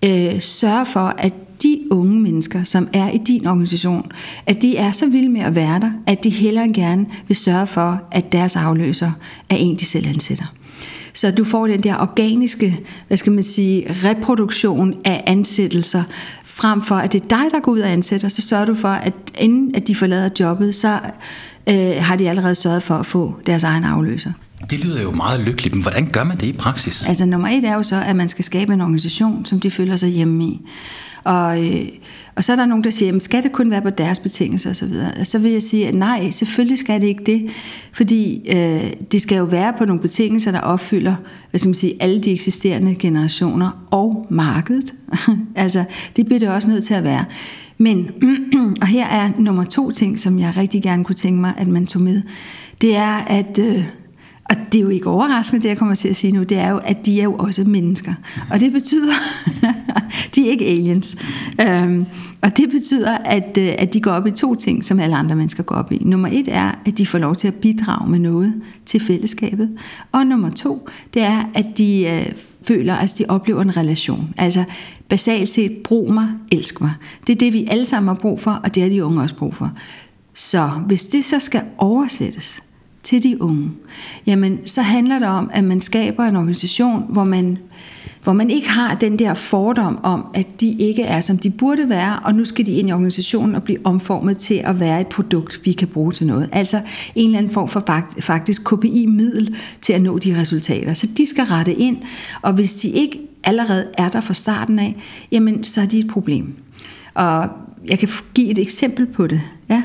øh, 0.05 0.41
sørger 0.41 0.85
for, 0.85 1.15
at 1.19 1.33
de 1.62 1.81
unge 1.91 2.21
mennesker, 2.21 2.65
som 2.65 2.89
er 2.93 3.11
i 3.11 3.19
din 3.19 3.47
organisation, 3.47 4.12
at 4.47 4.62
de 4.62 4.77
er 4.77 4.93
så 4.93 5.09
vilde 5.09 5.29
med 5.29 5.41
at 5.41 5.55
være 5.55 5.81
der, 5.81 5.91
at 6.07 6.25
de 6.25 6.31
hellere 6.31 6.73
gerne 6.73 7.07
vil 7.29 7.37
sørge 7.37 7.67
for, 7.67 8.00
at 8.11 8.33
deres 8.33 8.57
afløser 8.57 9.12
er 9.50 9.57
en, 9.57 9.77
de 9.77 9.85
selv 9.85 10.09
ansætter. 10.09 10.45
Så 11.14 11.31
du 11.31 11.45
får 11.45 11.67
den 11.67 11.83
der 11.83 11.97
organiske, 11.97 12.81
hvad 13.09 13.17
skal 13.17 13.33
man 13.33 13.43
sige, 13.43 13.87
reproduktion 14.05 14.95
af 15.05 15.25
ansættelser, 15.26 16.02
frem 16.45 16.83
for 16.83 16.95
at 16.95 17.12
det 17.12 17.23
er 17.23 17.29
dig, 17.29 17.45
der 17.50 17.61
går 17.61 17.73
ud 17.73 17.81
og 17.81 17.90
ansætter, 17.90 18.29
så 18.29 18.43
sørger 18.43 18.64
du 18.64 18.75
for, 18.75 18.88
at 18.88 19.12
inden 19.38 19.75
at 19.75 19.87
de 19.87 19.95
forlader 19.95 20.31
jobbet, 20.40 20.75
så 20.75 20.99
øh, 21.69 21.93
har 21.99 22.17
de 22.17 22.29
allerede 22.29 22.55
sørget 22.55 22.83
for 22.83 22.95
at 22.95 23.07
få 23.07 23.37
deres 23.47 23.64
egen 23.64 23.85
afløser. 23.85 24.33
Det 24.71 24.79
lyder 24.79 25.02
jo 25.02 25.11
meget 25.11 25.40
lykkeligt, 25.40 25.75
men 25.75 25.83
hvordan 25.83 26.07
gør 26.07 26.25
man 26.25 26.37
det 26.37 26.47
i 26.47 26.52
praksis? 26.52 27.07
Altså 27.07 27.26
nummer 27.26 27.49
et 27.49 27.64
er 27.64 27.75
jo 27.75 27.83
så, 27.83 28.02
at 28.02 28.17
man 28.17 28.29
skal 28.29 28.45
skabe 28.45 28.73
en 28.73 28.81
organisation, 28.81 29.45
som 29.45 29.61
de 29.61 29.71
føler 29.71 29.97
sig 29.97 30.09
hjemme 30.09 30.45
i. 30.45 30.61
Og, 31.25 31.67
øh, 31.67 31.89
og 32.35 32.45
så 32.45 32.53
er 32.53 32.57
der 32.57 32.67
nogen, 32.67 32.85
der 32.85 32.91
siger, 32.91 33.07
jamen, 33.07 33.21
skal 33.21 33.43
det 33.43 33.53
kun 33.53 33.71
være 33.71 33.83
på 33.83 33.91
deres 33.91 34.19
betingelser 34.19 34.71
osv.? 34.71 34.93
Og 35.21 35.27
så 35.27 35.39
vil 35.39 35.50
jeg 35.50 35.62
sige, 35.62 35.89
at 35.89 35.95
nej, 35.95 36.31
selvfølgelig 36.31 36.79
skal 36.79 37.00
det 37.00 37.07
ikke 37.07 37.25
det, 37.27 37.50
fordi 37.93 38.50
øh, 38.50 38.93
det 39.12 39.23
skal 39.23 39.37
jo 39.37 39.45
være 39.45 39.73
på 39.79 39.85
nogle 39.85 40.00
betingelser, 40.00 40.53
der 40.53 40.61
opfylder 40.61 41.17
hvad 41.50 41.59
skal 41.59 41.69
man 41.69 41.75
sige, 41.75 41.95
alle 42.00 42.21
de 42.21 42.33
eksisterende 42.33 42.95
generationer 42.95 43.87
og 43.91 44.27
markedet. 44.31 44.95
altså, 45.55 45.85
det 46.17 46.27
bliver 46.27 46.39
det 46.39 46.49
også 46.49 46.69
nødt 46.69 46.85
til 46.85 46.95
at 46.95 47.05
være. 47.05 47.25
Men, 47.79 48.11
og 48.83 48.87
her 48.87 49.07
er 49.07 49.31
nummer 49.39 49.65
to 49.65 49.91
ting, 49.91 50.21
som 50.21 50.39
jeg 50.39 50.57
rigtig 50.57 50.83
gerne 50.83 51.05
kunne 51.05 51.15
tænke 51.15 51.41
mig, 51.41 51.55
at 51.59 51.69
man 51.69 51.87
tog 51.87 52.03
med, 52.03 52.23
det 52.81 52.97
er, 52.97 53.17
at... 53.27 53.59
Øh, 53.59 53.85
og 54.50 54.57
det 54.73 54.78
er 54.78 54.83
jo 54.83 54.88
ikke 54.88 55.07
overraskende, 55.07 55.62
det 55.62 55.69
jeg 55.69 55.78
kommer 55.78 55.95
til 55.95 56.09
at 56.09 56.16
sige 56.16 56.33
nu, 56.33 56.42
det 56.42 56.59
er 56.59 56.69
jo, 56.69 56.76
at 56.76 57.07
de 57.07 57.21
er 57.21 57.25
jo 57.25 57.35
også 57.35 57.64
mennesker. 57.64 58.14
Og 58.50 58.61
det 58.61 58.73
betyder, 58.73 59.14
de 60.35 60.47
er 60.47 60.50
ikke 60.50 60.66
aliens. 60.66 61.16
Øhm, 61.61 62.07
og 62.42 62.57
det 62.57 62.71
betyder, 62.71 63.19
at, 63.19 63.59
øh, 63.59 63.69
at 63.78 63.92
de 63.92 64.00
går 64.00 64.11
op 64.11 64.26
i 64.26 64.30
to 64.30 64.54
ting, 64.54 64.85
som 64.85 65.00
alle 65.00 65.16
andre 65.16 65.37
mennesker 65.37 65.62
går 65.62 65.75
op 65.75 65.92
i. 65.92 66.02
Nummer 66.04 66.28
et 66.33 66.49
er, 66.49 66.73
at 66.87 66.99
de 66.99 67.07
får 67.07 67.19
lov 67.19 67.37
til 67.37 67.49
at 67.49 67.54
bidrage 67.54 68.11
med 68.11 68.19
noget 68.19 68.54
til 68.87 69.00
fællesskabet. 69.00 69.71
Og 70.12 70.26
nummer 70.26 70.50
to, 70.50 70.88
det 71.14 71.23
er, 71.23 71.45
at 71.54 71.66
de 71.78 72.07
øh, 72.07 72.33
føler, 72.62 72.95
at 72.95 73.00
altså 73.00 73.16
de 73.19 73.25
oplever 73.28 73.62
en 73.62 73.76
relation. 73.76 74.35
Altså 74.37 74.64
basalt 75.09 75.49
set, 75.49 75.76
brug 75.85 76.12
mig, 76.12 76.28
elsk 76.52 76.80
mig. 76.80 76.92
Det 77.26 77.33
er 77.33 77.38
det, 77.38 77.52
vi 77.52 77.66
alle 77.71 77.87
sammen 77.87 78.09
har 78.09 78.21
brug 78.21 78.40
for, 78.40 78.50
og 78.50 78.75
det 78.75 78.83
har 78.83 78.90
de 78.90 79.04
unge 79.04 79.23
også 79.23 79.37
brug 79.37 79.54
for. 79.54 79.71
Så 80.35 80.66
hvis 80.66 81.07
det 81.07 81.25
så 81.25 81.38
skal 81.38 81.62
oversættes, 81.78 82.62
til 83.02 83.23
de 83.23 83.42
unge, 83.42 83.71
jamen 84.26 84.59
så 84.66 84.83
handler 84.83 85.19
det 85.19 85.28
om, 85.28 85.50
at 85.52 85.64
man 85.64 85.80
skaber 85.80 86.25
en 86.25 86.37
organisation, 86.37 87.04
hvor 87.09 87.25
man, 87.25 87.59
hvor 88.23 88.33
man 88.33 88.50
ikke 88.50 88.69
har 88.69 88.95
den 88.95 89.19
der 89.19 89.35
fordom 89.35 89.99
om, 90.02 90.25
at 90.35 90.61
de 90.61 90.73
ikke 90.78 91.02
er, 91.02 91.21
som 91.21 91.38
de 91.38 91.50
burde 91.50 91.88
være, 91.88 92.19
og 92.25 92.35
nu 92.35 92.45
skal 92.45 92.66
de 92.66 92.73
ind 92.73 92.88
i 92.88 92.92
organisationen 92.92 93.54
og 93.54 93.62
blive 93.62 93.78
omformet 93.85 94.37
til 94.37 94.54
at 94.54 94.80
være 94.80 95.00
et 95.00 95.07
produkt, 95.07 95.61
vi 95.64 95.73
kan 95.73 95.88
bruge 95.88 96.12
til 96.12 96.26
noget. 96.26 96.49
Altså 96.52 96.80
en 97.14 97.26
eller 97.26 97.38
anden 97.38 97.52
form 97.52 97.69
for 97.69 98.04
faktisk 98.21 98.64
KPI-middel 98.64 99.57
til 99.80 99.92
at 99.92 100.02
nå 100.02 100.19
de 100.19 100.40
resultater. 100.40 100.95
Så 100.95 101.07
de 101.16 101.26
skal 101.26 101.45
rette 101.45 101.75
ind, 101.75 101.97
og 102.42 102.52
hvis 102.52 102.75
de 102.75 102.88
ikke 102.88 103.21
allerede 103.45 103.88
er 103.99 104.09
der 104.09 104.21
fra 104.21 104.35
starten 104.35 104.78
af, 104.78 104.97
jamen 105.33 105.64
så 105.64 105.80
er 105.80 105.87
de 105.87 105.99
et 105.99 106.09
problem. 106.09 106.54
Og 107.14 107.49
jeg 107.89 107.99
kan 107.99 108.09
give 108.35 108.51
et 108.51 108.59
eksempel 108.59 109.07
på 109.07 109.27
det. 109.27 109.41
Ja. 109.71 109.83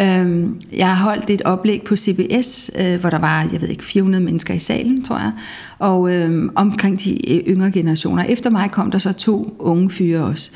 Øhm, 0.00 0.60
jeg 0.72 0.96
har 0.96 1.04
holdt 1.04 1.30
et 1.30 1.42
oplæg 1.42 1.82
på 1.82 1.96
CBS, 1.96 2.70
øh, 2.78 3.00
hvor 3.00 3.10
der 3.10 3.18
var, 3.18 3.48
jeg 3.52 3.60
ved 3.60 3.68
ikke, 3.68 3.84
400 3.84 4.24
mennesker 4.24 4.54
i 4.54 4.58
salen, 4.58 5.04
tror 5.04 5.18
jeg, 5.18 5.32
og 5.78 6.12
øhm, 6.12 6.50
omkring 6.54 7.00
de 7.04 7.34
øh, 7.34 7.46
yngre 7.46 7.70
generationer. 7.70 8.24
Efter 8.24 8.50
mig 8.50 8.70
kom 8.70 8.90
der 8.90 8.98
så 8.98 9.12
to 9.12 9.56
unge 9.58 9.90
fyre 9.90 10.24
også. 10.24 10.50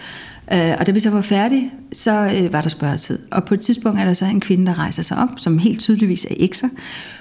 Øh, 0.52 0.72
og 0.80 0.86
da 0.86 0.92
vi 0.92 1.00
så 1.00 1.10
var 1.10 1.20
færdige, 1.20 1.70
så 1.92 2.32
øh, 2.36 2.52
var 2.52 2.60
der 2.60 2.68
spørgetid. 2.68 3.18
Og 3.30 3.44
på 3.44 3.54
et 3.54 3.60
tidspunkt 3.60 4.00
er 4.00 4.04
der 4.04 4.12
så 4.12 4.24
en 4.24 4.40
kvinde, 4.40 4.66
der 4.66 4.78
rejser 4.78 5.02
sig 5.02 5.18
op, 5.18 5.30
som 5.36 5.58
helt 5.58 5.80
tydeligvis 5.80 6.24
er 6.24 6.34
ekser. 6.36 6.68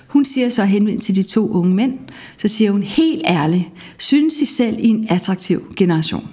Hun 0.07 0.25
siger 0.25 0.49
så 0.49 0.65
henvendt 0.65 1.03
til 1.03 1.15
de 1.15 1.23
to 1.23 1.51
unge 1.51 1.75
mænd, 1.75 1.93
så 2.37 2.47
siger 2.47 2.71
hun 2.71 2.83
helt 2.83 3.21
ærligt, 3.25 3.63
synes 3.97 4.41
I 4.41 4.45
selv 4.45 4.75
i 4.79 4.87
en 4.87 5.07
attraktiv 5.09 5.73
generation? 5.77 6.27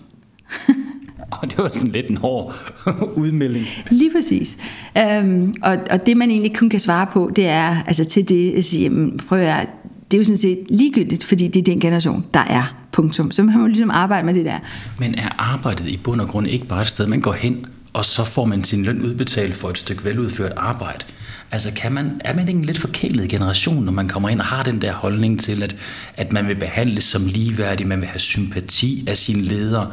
Og 1.42 1.50
det 1.50 1.58
var 1.58 1.70
sådan 1.72 1.90
lidt 1.90 2.06
en 2.06 2.16
hård 2.16 2.54
udmelding. 3.22 3.66
Lige 3.90 4.10
præcis. 4.16 4.56
Øhm, 4.98 5.54
og, 5.62 5.76
og 5.90 6.06
det 6.06 6.16
man 6.16 6.30
egentlig 6.30 6.56
kun 6.56 6.68
kan 6.68 6.80
svare 6.80 7.06
på, 7.12 7.30
det 7.36 7.46
er 7.46 7.82
altså 7.86 8.04
til 8.04 8.28
det 8.28 8.52
at 8.52 8.64
sige, 8.64 8.82
jamen, 8.82 9.20
prøv 9.28 9.38
at 9.38 9.68
det 10.10 10.16
er 10.16 10.18
jo 10.18 10.24
sådan 10.24 10.36
set 10.36 10.58
ligegyldigt, 10.68 11.24
fordi 11.24 11.48
det 11.48 11.60
er 11.60 11.64
den 11.64 11.80
generation, 11.80 12.24
der 12.34 12.40
er. 12.40 12.74
Punktum. 12.92 13.30
Så 13.30 13.42
man 13.42 13.58
må 13.58 13.66
ligesom 13.66 13.90
arbejde 13.90 14.26
med 14.26 14.34
det 14.34 14.44
der. 14.44 14.58
Men 14.98 15.14
er 15.14 15.28
arbejdet 15.38 15.88
i 15.88 15.96
bund 15.96 16.20
og 16.20 16.28
grund 16.28 16.46
ikke 16.46 16.66
bare 16.66 16.80
et 16.80 16.86
sted, 16.86 17.06
man 17.06 17.20
går 17.20 17.32
hen, 17.32 17.66
og 17.92 18.04
så 18.04 18.24
får 18.24 18.44
man 18.44 18.64
sin 18.64 18.84
løn 18.84 19.02
udbetalt 19.02 19.54
for 19.54 19.70
et 19.70 19.78
stykke 19.78 20.04
veludført 20.04 20.52
arbejde? 20.56 21.04
Altså 21.52 21.72
kan 21.72 21.92
man, 21.92 22.20
er 22.24 22.34
man 22.34 22.48
ikke 22.48 22.58
en 22.58 22.64
lidt 22.64 22.78
forkælet 22.78 23.28
generation, 23.28 23.84
når 23.84 23.92
man 23.92 24.08
kommer 24.08 24.28
ind 24.28 24.40
og 24.40 24.46
har 24.46 24.62
den 24.62 24.82
der 24.82 24.92
holdning 24.92 25.40
til, 25.40 25.62
at, 25.62 25.76
at 26.16 26.32
man 26.32 26.48
vil 26.48 26.56
behandles 26.56 27.04
som 27.04 27.26
ligeværdig, 27.26 27.86
man 27.86 28.00
vil 28.00 28.08
have 28.08 28.20
sympati 28.20 29.04
af 29.06 29.16
sine 29.16 29.42
ledere? 29.42 29.90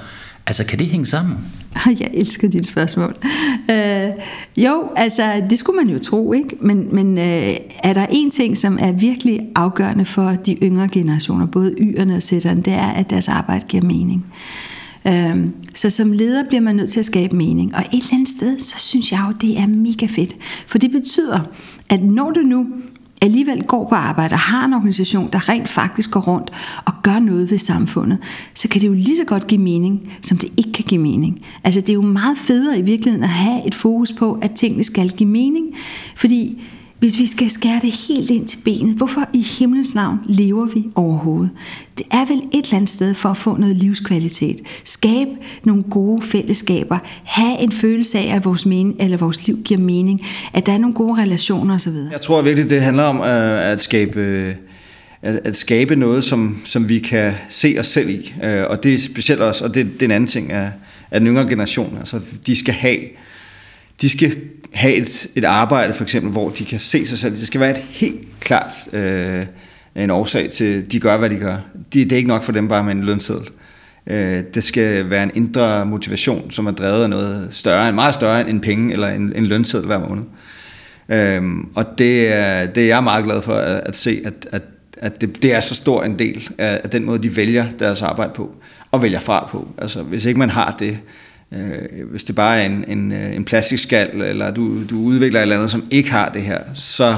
Altså, 0.48 0.66
kan 0.66 0.80
det 0.80 0.88
hænge 0.88 1.06
sammen? 1.06 1.38
Jeg 2.00 2.10
elsker 2.14 2.50
dit 2.50 2.66
spørgsmål. 2.66 3.16
Øh, 3.72 4.10
jo, 4.58 4.90
altså, 4.96 5.44
det 5.50 5.58
skulle 5.58 5.78
man 5.78 5.90
jo 5.90 6.00
tro, 6.00 6.34
ikke? 6.34 6.58
Men, 6.62 6.96
men 6.96 7.18
øh, 7.18 7.56
er 7.84 7.94
der 7.94 8.06
en 8.10 8.32
ting, 8.32 8.58
som 8.58 8.78
er 8.82 8.92
virkelig 8.92 9.48
afgørende 9.56 10.06
for 10.06 10.30
de 10.30 10.54
yngre 10.54 10.88
generationer, 10.88 11.46
både 11.46 11.76
yerne 11.80 12.16
og 12.16 12.24
sætterne, 12.24 12.62
det 12.62 12.74
er, 12.74 12.88
at 12.92 13.10
deres 13.10 13.30
arbejde 13.30 13.66
giver 13.68 13.84
mening. 13.84 14.26
Øh, 15.08 15.46
så 15.76 15.90
som 15.90 16.12
leder 16.12 16.44
bliver 16.48 16.62
man 16.62 16.76
nødt 16.76 16.92
til 16.92 17.00
at 17.00 17.06
skabe 17.06 17.36
mening. 17.36 17.76
Og 17.76 17.82
et 17.82 17.88
eller 17.94 18.14
andet 18.14 18.30
sted, 18.30 18.60
så 18.60 18.76
synes 18.78 19.12
jeg 19.12 19.26
jo, 19.28 19.48
det 19.48 19.60
er 19.60 19.68
mega 19.68 20.06
fedt. 20.06 20.36
For 20.68 20.78
det 20.78 20.92
betyder, 20.92 21.40
at 21.90 22.04
når 22.04 22.32
du 22.32 22.40
nu 22.40 22.68
alligevel 23.24 23.64
går 23.64 23.88
på 23.90 23.96
arbejde 23.96 24.34
og 24.34 24.40
har 24.40 24.66
en 24.66 24.74
organisation, 24.74 25.30
der 25.34 25.50
rent 25.50 25.70
faktisk 25.70 26.12
går 26.12 26.20
rundt 26.20 26.52
og 26.86 26.94
gør 27.04 27.20
noget 27.20 27.52
ved 27.52 27.58
samfundet, 27.58 28.18
så 28.54 28.68
kan 28.68 28.82
det 28.82 28.88
jo 28.88 28.94
lige 28.94 29.18
så 29.18 29.24
godt 29.26 29.48
give 29.48 29.62
mening, 29.62 30.14
som 30.22 30.38
det 30.38 30.50
ikke 30.58 30.72
kan 30.72 30.86
give 30.86 31.02
mening. 31.02 31.42
Altså 31.64 31.82
det 31.82 31.90
er 31.90 31.94
jo 31.94 32.02
meget 32.02 32.38
federe 32.38 32.80
i 32.80 32.82
virkeligheden 32.82 33.24
at 33.24 33.30
have 33.30 33.68
et 33.68 33.76
fokus 33.76 34.12
på, 34.12 34.40
at 34.42 34.52
tingene 34.52 34.84
skal 34.84 35.10
give 35.10 35.30
mening, 35.30 35.66
fordi 36.16 36.62
hvis 37.04 37.20
vi 37.20 37.26
skal 37.26 37.52
skære 37.52 37.80
det 37.82 37.92
helt 38.08 38.30
ind 38.30 38.48
til 38.48 38.58
benet, 38.66 38.96
hvorfor 38.96 39.30
i 39.34 39.42
himlens 39.42 39.96
navn 39.96 40.20
lever 40.26 40.66
vi 40.66 40.84
overhovedet? 40.96 41.50
Det 41.98 42.06
er 42.12 42.26
vel 42.26 42.38
et 42.38 42.66
eller 42.66 42.76
andet 42.76 42.90
sted 42.90 43.14
for 43.14 43.30
at 43.30 43.38
få 43.38 43.58
noget 43.58 43.76
livskvalitet. 43.76 44.62
Skabe 44.84 45.30
nogle 45.64 45.84
gode 45.84 46.22
fællesskaber. 46.22 46.98
Have 47.24 47.60
en 47.60 47.72
følelse 47.72 48.18
af, 48.20 48.36
at 48.36 48.46
vores, 48.46 48.66
men, 48.66 48.96
eller 49.00 49.18
vores 49.18 49.48
liv 49.48 49.62
giver 49.64 49.80
mening. 49.80 50.22
At 50.54 50.66
der 50.66 50.72
er 50.72 50.78
nogle 50.78 50.96
gode 50.96 51.22
relationer 51.22 51.76
osv. 51.76 51.94
Jeg 52.12 52.22
tror 52.22 52.42
virkelig, 52.42 52.70
det 52.70 52.82
handler 52.82 53.04
om 53.04 53.18
øh, 53.18 53.72
at 53.72 53.82
skabe 53.82 54.20
øh, 54.20 54.56
at, 55.22 55.40
at 55.44 55.56
skabe 55.56 55.96
noget, 55.96 56.24
som, 56.24 56.62
som 56.66 56.90
vi 56.90 57.00
kan 57.00 57.34
se 57.50 57.76
os 57.80 57.88
selv 57.88 58.10
i. 58.10 58.34
Øh, 58.44 58.64
og 58.70 58.84
det 58.84 58.94
er 58.94 58.98
specielt 58.98 59.42
også, 59.42 59.64
og 59.64 59.74
det, 59.74 59.94
det 59.94 60.02
er 60.02 60.06
en 60.06 60.12
anden 60.12 60.28
ting 60.28 60.52
af, 60.52 60.72
af 61.12 61.20
den 61.20 61.28
yngre 61.28 61.48
generation. 61.48 61.98
Altså, 62.00 62.20
de 62.46 62.56
skal 62.56 62.74
have 62.74 63.00
de 64.02 64.10
skal 64.10 64.36
have 64.74 64.94
et, 64.96 65.28
et 65.36 65.46
arbejde, 65.46 65.94
for 65.94 66.04
eksempel, 66.04 66.32
hvor 66.32 66.50
de 66.50 66.66
kan 66.66 66.80
se 66.80 67.08
sig 67.08 67.18
selv. 67.18 67.36
Det 67.36 67.48
skal 67.48 67.62
være 67.62 67.72
et 67.72 67.84
helt 67.90 68.22
klart 68.40 68.74
øh, 68.94 69.46
en 69.96 70.10
årsag 70.10 70.50
til, 70.50 70.92
de 70.92 71.00
gør, 71.00 71.18
hvad 71.18 71.30
de 71.30 71.36
gør. 71.36 71.58
Det, 71.74 72.10
det 72.10 72.12
er 72.12 72.18
ikke 72.18 72.28
nok 72.28 72.44
for 72.44 72.52
dem 72.52 72.68
bare 72.68 72.84
med 72.84 72.92
en 72.92 73.04
lønseddel. 73.04 73.48
Øh, 74.08 74.44
det 74.54 74.64
skal 74.64 75.10
være 75.10 75.24
en 75.24 75.32
indre 75.34 75.86
motivation, 75.86 76.52
som 76.52 76.68
er 76.68 76.72
drevet 76.72 77.04
af 77.04 77.10
noget 77.10 77.48
større, 77.52 77.90
en 77.90 77.96
meget 77.96 78.14
større 78.14 78.50
end 78.50 78.62
penge 78.62 78.94
eller 78.94 79.08
en, 79.08 79.34
en 79.36 79.46
lønseddel 79.46 79.88
hver 79.88 80.00
måned. 80.10 80.24
Øh, 81.10 81.66
og 81.76 81.86
det 81.98 82.28
er, 82.28 82.66
det 82.66 82.84
er 82.84 82.88
jeg 82.88 83.04
meget 83.04 83.26
glad 83.26 83.42
for 83.42 83.56
at, 83.56 83.82
at 83.86 83.96
se, 83.96 84.22
at, 84.26 84.34
at, 84.52 84.62
at 84.98 85.22
det, 85.22 85.44
det 85.44 85.54
er 85.54 85.60
så 85.60 85.76
stor 85.76 86.04
en 86.04 86.20
del 86.20 86.50
af, 86.58 86.82
af 86.84 86.90
den 86.90 87.06
måde, 87.06 87.24
de 87.24 87.36
vælger 87.36 87.66
deres 87.80 88.02
arbejde 88.02 88.32
på, 88.36 88.52
og 88.92 89.02
vælger 89.02 89.20
fra 89.20 89.48
på. 89.52 89.68
Altså, 89.78 90.04
hvis 90.04 90.26
ikke 90.26 90.40
man 90.40 90.50
har 90.50 90.76
det, 90.80 91.00
Øh, 91.54 92.10
hvis 92.12 92.24
det 92.24 92.36
bare 92.36 92.62
er 92.62 92.66
en, 92.66 92.86
en, 92.88 93.12
øh, 93.12 93.36
en 93.36 93.46
plastikskal, 93.46 94.22
eller 94.22 94.52
du, 94.52 94.84
du 94.90 95.00
udvikler 95.00 95.40
et 95.40 95.42
eller 95.42 95.56
andet, 95.56 95.72
som 95.72 95.84
ikke 95.92 96.12
har 96.12 96.30
det 96.30 96.42
her, 96.42 96.60
så, 96.74 97.18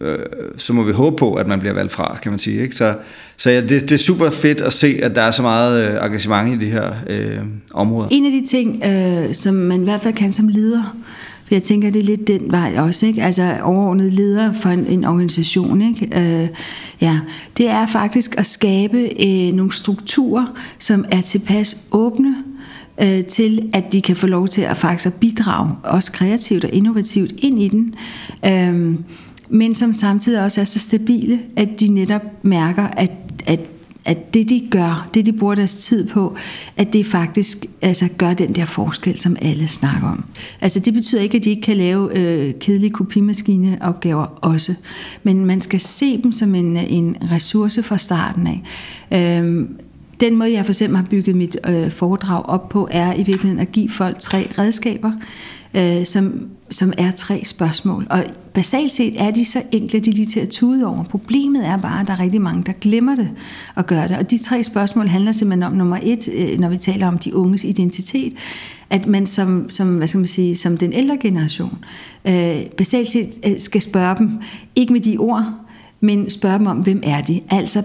øh, 0.00 0.18
så 0.56 0.72
må 0.72 0.82
vi 0.82 0.92
håbe 0.92 1.16
på, 1.16 1.34
at 1.34 1.46
man 1.46 1.60
bliver 1.60 1.74
valgt 1.74 1.92
fra, 1.92 2.18
kan 2.22 2.32
man 2.32 2.38
sige. 2.38 2.62
Ikke? 2.62 2.76
Så, 2.76 2.94
så 3.36 3.50
ja, 3.50 3.60
det, 3.60 3.70
det 3.70 3.92
er 3.92 3.96
super 3.96 4.30
fedt 4.30 4.60
at 4.60 4.72
se, 4.72 4.98
at 5.02 5.16
der 5.16 5.22
er 5.22 5.30
så 5.30 5.42
meget 5.42 5.88
øh, 5.88 6.04
engagement 6.04 6.62
i 6.62 6.66
de 6.66 6.70
her 6.70 6.92
øh, 7.06 7.38
områder. 7.74 8.08
En 8.10 8.26
af 8.26 8.32
de 8.32 8.46
ting, 8.46 8.82
øh, 8.84 9.34
som 9.34 9.54
man 9.54 9.80
i 9.80 9.84
hvert 9.84 10.00
fald 10.00 10.14
kan 10.14 10.32
som 10.32 10.48
leder, 10.48 10.96
for 11.50 11.54
jeg 11.54 11.62
tænker, 11.62 11.90
det 11.90 12.00
er 12.00 12.04
lidt 12.04 12.26
den 12.26 12.52
vej 12.52 12.74
også, 12.78 13.06
ikke? 13.06 13.22
Altså 13.22 13.56
overordnet 13.62 14.12
leder 14.12 14.52
for 14.52 14.68
en, 14.68 14.86
en 14.86 15.04
organisation, 15.04 15.82
ikke? 15.82 16.18
Øh, 16.20 16.48
ja, 17.00 17.18
det 17.56 17.68
er 17.68 17.86
faktisk 17.86 18.38
at 18.38 18.46
skabe 18.46 18.98
øh, 18.98 19.54
nogle 19.54 19.72
strukturer, 19.72 20.46
som 20.78 21.04
er 21.10 21.20
tilpas 21.20 21.76
åbne, 21.92 22.34
øh, 23.02 23.24
til, 23.24 23.70
at 23.72 23.92
de 23.92 24.02
kan 24.02 24.16
få 24.16 24.26
lov 24.26 24.48
til 24.48 24.62
at 24.62 24.76
faktisk 24.76 25.20
bidrage, 25.20 25.70
også 25.82 26.12
kreativt 26.12 26.64
og 26.64 26.70
innovativt 26.72 27.32
ind 27.38 27.62
i 27.62 27.68
den, 27.68 27.94
øh, 28.46 28.94
men 29.48 29.74
som 29.74 29.92
samtidig 29.92 30.44
også 30.44 30.60
er 30.60 30.64
så 30.64 30.78
stabile, 30.78 31.40
at 31.56 31.80
de 31.80 31.88
netop 31.88 32.22
mærker, 32.42 32.86
at, 32.86 33.10
at 33.46 33.60
at 34.04 34.34
det 34.34 34.48
de 34.48 34.68
gør, 34.70 35.08
det 35.14 35.26
de 35.26 35.32
bruger 35.32 35.54
deres 35.54 35.74
tid 35.74 36.08
på, 36.08 36.36
at 36.76 36.92
det 36.92 37.06
faktisk 37.06 37.66
altså, 37.82 38.08
gør 38.18 38.34
den 38.34 38.54
der 38.54 38.64
forskel, 38.64 39.20
som 39.20 39.36
alle 39.42 39.68
snakker 39.68 40.08
om. 40.08 40.24
Altså 40.60 40.80
det 40.80 40.94
betyder 40.94 41.20
ikke, 41.20 41.36
at 41.36 41.44
de 41.44 41.50
ikke 41.50 41.62
kan 41.62 41.76
lave 41.76 42.18
øh, 42.18 42.54
kedelige 42.60 42.90
kopimaskineopgaver 42.90 44.24
også, 44.40 44.74
men 45.22 45.46
man 45.46 45.62
skal 45.62 45.80
se 45.80 46.22
dem 46.22 46.32
som 46.32 46.54
en, 46.54 46.76
en 46.76 47.16
ressource 47.32 47.82
fra 47.82 47.98
starten 47.98 48.46
af. 48.46 48.62
Øh, 49.42 49.64
den 50.20 50.36
måde, 50.36 50.52
jeg 50.52 50.64
for 50.64 50.72
eksempel 50.72 50.96
har 50.96 51.06
bygget 51.10 51.36
mit 51.36 51.56
øh, 51.68 51.90
foredrag 51.90 52.46
op 52.46 52.68
på, 52.68 52.88
er 52.90 53.14
i 53.14 53.22
virkeligheden 53.22 53.58
at 53.58 53.72
give 53.72 53.88
folk 53.88 54.18
tre 54.18 54.48
redskaber, 54.58 55.12
øh, 55.74 56.06
som, 56.06 56.48
som 56.70 56.92
er 56.98 57.10
tre 57.10 57.42
spørgsmål. 57.44 58.06
Og 58.10 58.24
basalt 58.54 58.92
set 58.92 59.22
er 59.22 59.30
de 59.30 59.44
så 59.44 59.62
enkle, 59.72 60.00
de 60.00 60.10
er 60.10 60.14
lige 60.14 60.26
til 60.26 60.40
at 60.40 60.48
tude 60.48 60.86
over. 60.86 61.04
Problemet 61.04 61.66
er 61.66 61.76
bare, 61.76 62.00
at 62.00 62.06
der 62.06 62.12
er 62.12 62.20
rigtig 62.20 62.42
mange, 62.42 62.62
der 62.66 62.72
glemmer 62.72 63.14
det 63.14 63.30
og 63.74 63.86
gør 63.86 64.06
det. 64.06 64.16
Og 64.16 64.30
de 64.30 64.38
tre 64.38 64.64
spørgsmål 64.64 65.06
handler 65.06 65.32
simpelthen 65.32 65.62
om 65.62 65.72
nummer 65.72 65.98
et, 66.02 66.28
øh, 66.34 66.58
når 66.58 66.68
vi 66.68 66.76
taler 66.76 67.06
om 67.06 67.18
de 67.18 67.36
unges 67.36 67.64
identitet, 67.64 68.32
at 68.90 69.06
man 69.06 69.26
som, 69.26 69.70
som, 69.70 69.96
hvad 69.96 70.08
skal 70.08 70.18
man 70.18 70.26
sige, 70.26 70.56
som 70.56 70.76
den 70.76 70.92
ældre 70.92 71.18
generation 71.20 71.78
øh, 72.24 72.66
basalt 72.76 73.10
set 73.10 73.38
øh, 73.46 73.58
skal 73.58 73.82
spørge 73.82 74.18
dem, 74.18 74.30
ikke 74.76 74.92
med 74.92 75.00
de 75.00 75.18
ord, 75.18 75.44
men 76.00 76.30
spørge 76.30 76.58
dem 76.58 76.66
om, 76.66 76.76
hvem 76.76 77.00
er 77.04 77.20
de? 77.20 77.40
Altså 77.50 77.82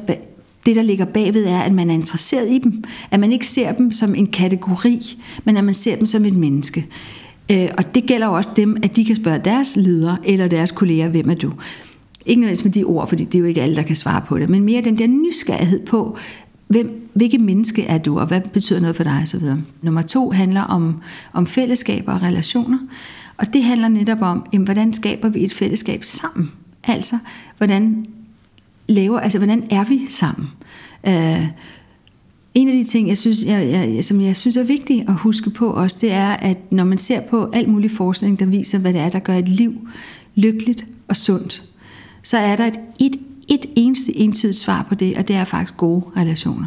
det, 0.65 0.75
der 0.75 0.81
ligger 0.81 1.05
bagved, 1.05 1.45
er, 1.45 1.60
at 1.60 1.74
man 1.74 1.89
er 1.89 1.93
interesseret 1.93 2.51
i 2.51 2.57
dem. 2.57 2.84
At 3.12 3.19
man 3.19 3.31
ikke 3.31 3.48
ser 3.48 3.72
dem 3.72 3.91
som 3.91 4.15
en 4.15 4.27
kategori, 4.27 5.17
men 5.43 5.57
at 5.57 5.63
man 5.63 5.75
ser 5.75 5.95
dem 5.95 6.05
som 6.05 6.25
et 6.25 6.34
menneske. 6.34 6.88
Øh, 7.51 7.69
og 7.77 7.95
det 7.95 8.05
gælder 8.05 8.27
også 8.27 8.51
dem, 8.55 8.77
at 8.84 8.95
de 8.95 9.05
kan 9.05 9.15
spørge 9.15 9.39
deres 9.45 9.75
ledere 9.75 10.17
eller 10.24 10.48
deres 10.48 10.72
kolleger, 10.72 11.10
hvem 11.10 11.29
er 11.29 11.36
du? 11.36 11.51
Ikke 12.25 12.41
nødvendigvis 12.41 12.63
med 12.63 12.74
de 12.74 12.84
ord, 12.84 13.10
fordi 13.10 13.24
det 13.24 13.36
er 13.36 13.39
jo 13.39 13.45
ikke 13.45 13.62
alle, 13.62 13.75
der 13.75 13.81
kan 13.81 13.95
svare 13.95 14.22
på 14.27 14.39
det, 14.39 14.50
men 14.50 14.63
mere 14.63 14.81
den 14.81 14.98
der 14.98 15.07
nysgerrighed 15.07 15.86
på, 15.86 16.17
hvem, 16.67 17.10
hvilket 17.13 17.41
menneske 17.41 17.84
er 17.84 17.98
du, 17.98 18.19
og 18.19 18.27
hvad 18.27 18.41
betyder 18.53 18.79
noget 18.79 18.95
for 18.95 19.03
dig 19.03 19.19
osv. 19.24 19.43
Nummer 19.81 20.01
to 20.01 20.31
handler 20.31 20.62
om, 20.62 20.95
om 21.34 21.48
fællesskaber 21.48 22.13
og 22.13 22.22
relationer, 22.22 22.77
og 23.38 23.53
det 23.53 23.63
handler 23.63 23.88
netop 23.88 24.22
om, 24.22 24.45
jamen, 24.53 24.65
hvordan 24.65 24.93
skaber 24.93 25.29
vi 25.29 25.43
et 25.43 25.53
fællesskab 25.53 26.03
sammen? 26.03 26.51
Altså, 26.84 27.17
hvordan 27.57 28.05
laver, 28.88 29.20
altså 29.20 29.38
hvordan 29.38 29.68
er 29.70 29.84
vi 29.84 30.01
sammen? 30.10 30.48
Øh, 31.08 31.48
en 32.54 32.68
af 32.68 32.74
de 32.74 32.84
ting, 32.84 33.08
jeg 33.08 33.18
synes, 33.18 33.46
jeg, 33.46 33.70
jeg, 33.96 34.06
som 34.06 34.22
jeg 34.22 34.38
synes 34.38 34.58
er 34.58 34.63
vigtigt 34.63 35.10
at 35.10 35.15
huske 35.15 35.50
på 35.50 35.70
også, 35.70 35.98
det 36.01 36.12
er, 36.12 36.30
at 36.30 36.58
når 36.72 36.84
man 36.84 36.98
ser 36.98 37.22
på 37.22 37.50
alt 37.54 37.70
mulig 37.70 37.92
forskning, 37.92 38.39
der 38.39 38.46
viser, 38.46 38.80
hvad 38.80 38.94
det 38.94 39.01
er, 39.01 39.10
der 39.10 39.20
gør 39.20 39.34
et 39.34 39.50
liv 39.50 39.88
lykkeligt 40.36 40.86
og 41.08 41.15
sundt, 41.15 41.63
så 42.24 42.38
er 42.38 42.56
der 42.56 42.65
et, 42.65 42.80
et, 43.00 43.15
et 43.48 43.65
eneste 43.75 44.18
entydigt 44.18 44.60
svar 44.60 44.86
på 44.89 44.96
det, 44.96 45.18
og 45.18 45.27
det 45.27 45.36
er 45.36 45.44
faktisk 45.44 45.77
gode 45.77 46.06
relationer. 46.18 46.65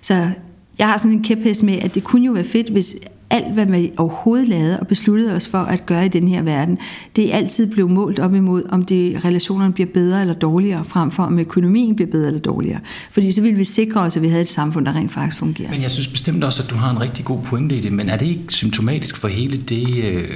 Så 0.00 0.30
jeg 0.78 0.88
har 0.88 0.98
sådan 0.98 1.12
en 1.12 1.24
kæphest 1.24 1.62
med, 1.62 1.78
at 1.78 1.94
det 1.94 2.04
kunne 2.04 2.26
jo 2.26 2.32
være 2.32 2.44
fedt, 2.44 2.68
hvis 2.68 2.96
alt, 3.30 3.54
hvad 3.54 3.66
vi 3.66 3.92
overhovedet 3.96 4.48
lavede 4.48 4.80
og 4.80 4.86
besluttede 4.86 5.36
os 5.36 5.48
for 5.48 5.58
at 5.58 5.86
gøre 5.86 6.06
i 6.06 6.08
den 6.08 6.28
her 6.28 6.42
verden, 6.42 6.78
det 7.16 7.32
er 7.32 7.36
altid 7.36 7.72
blevet 7.72 7.90
målt 7.90 8.18
op 8.18 8.34
imod, 8.34 8.62
om 8.68 8.84
det 8.84 9.24
relationerne 9.24 9.72
bliver 9.72 9.90
bedre 9.94 10.20
eller 10.20 10.34
dårligere, 10.34 10.84
frem 10.84 11.10
for 11.10 11.22
om 11.22 11.38
økonomien 11.38 11.96
bliver 11.96 12.10
bedre 12.10 12.26
eller 12.26 12.40
dårligere. 12.40 12.80
Fordi 13.10 13.30
så 13.30 13.42
ville 13.42 13.56
vi 13.56 13.64
sikre 13.64 14.00
os, 14.00 14.16
at 14.16 14.22
vi 14.22 14.28
havde 14.28 14.42
et 14.42 14.48
samfund, 14.48 14.86
der 14.86 14.92
rent 14.92 15.12
faktisk 15.12 15.36
fungerer. 15.36 15.70
Men 15.70 15.82
jeg 15.82 15.90
synes 15.90 16.08
bestemt 16.08 16.44
også, 16.44 16.62
at 16.62 16.70
du 16.70 16.74
har 16.74 16.90
en 16.90 17.00
rigtig 17.00 17.24
god 17.24 17.42
pointe 17.42 17.76
i 17.76 17.80
det, 17.80 17.92
men 17.92 18.08
er 18.08 18.16
det 18.16 18.26
ikke 18.26 18.44
symptomatisk 18.48 19.16
for 19.16 19.28
hele 19.28 19.56
det... 19.56 20.04
Øh 20.04 20.28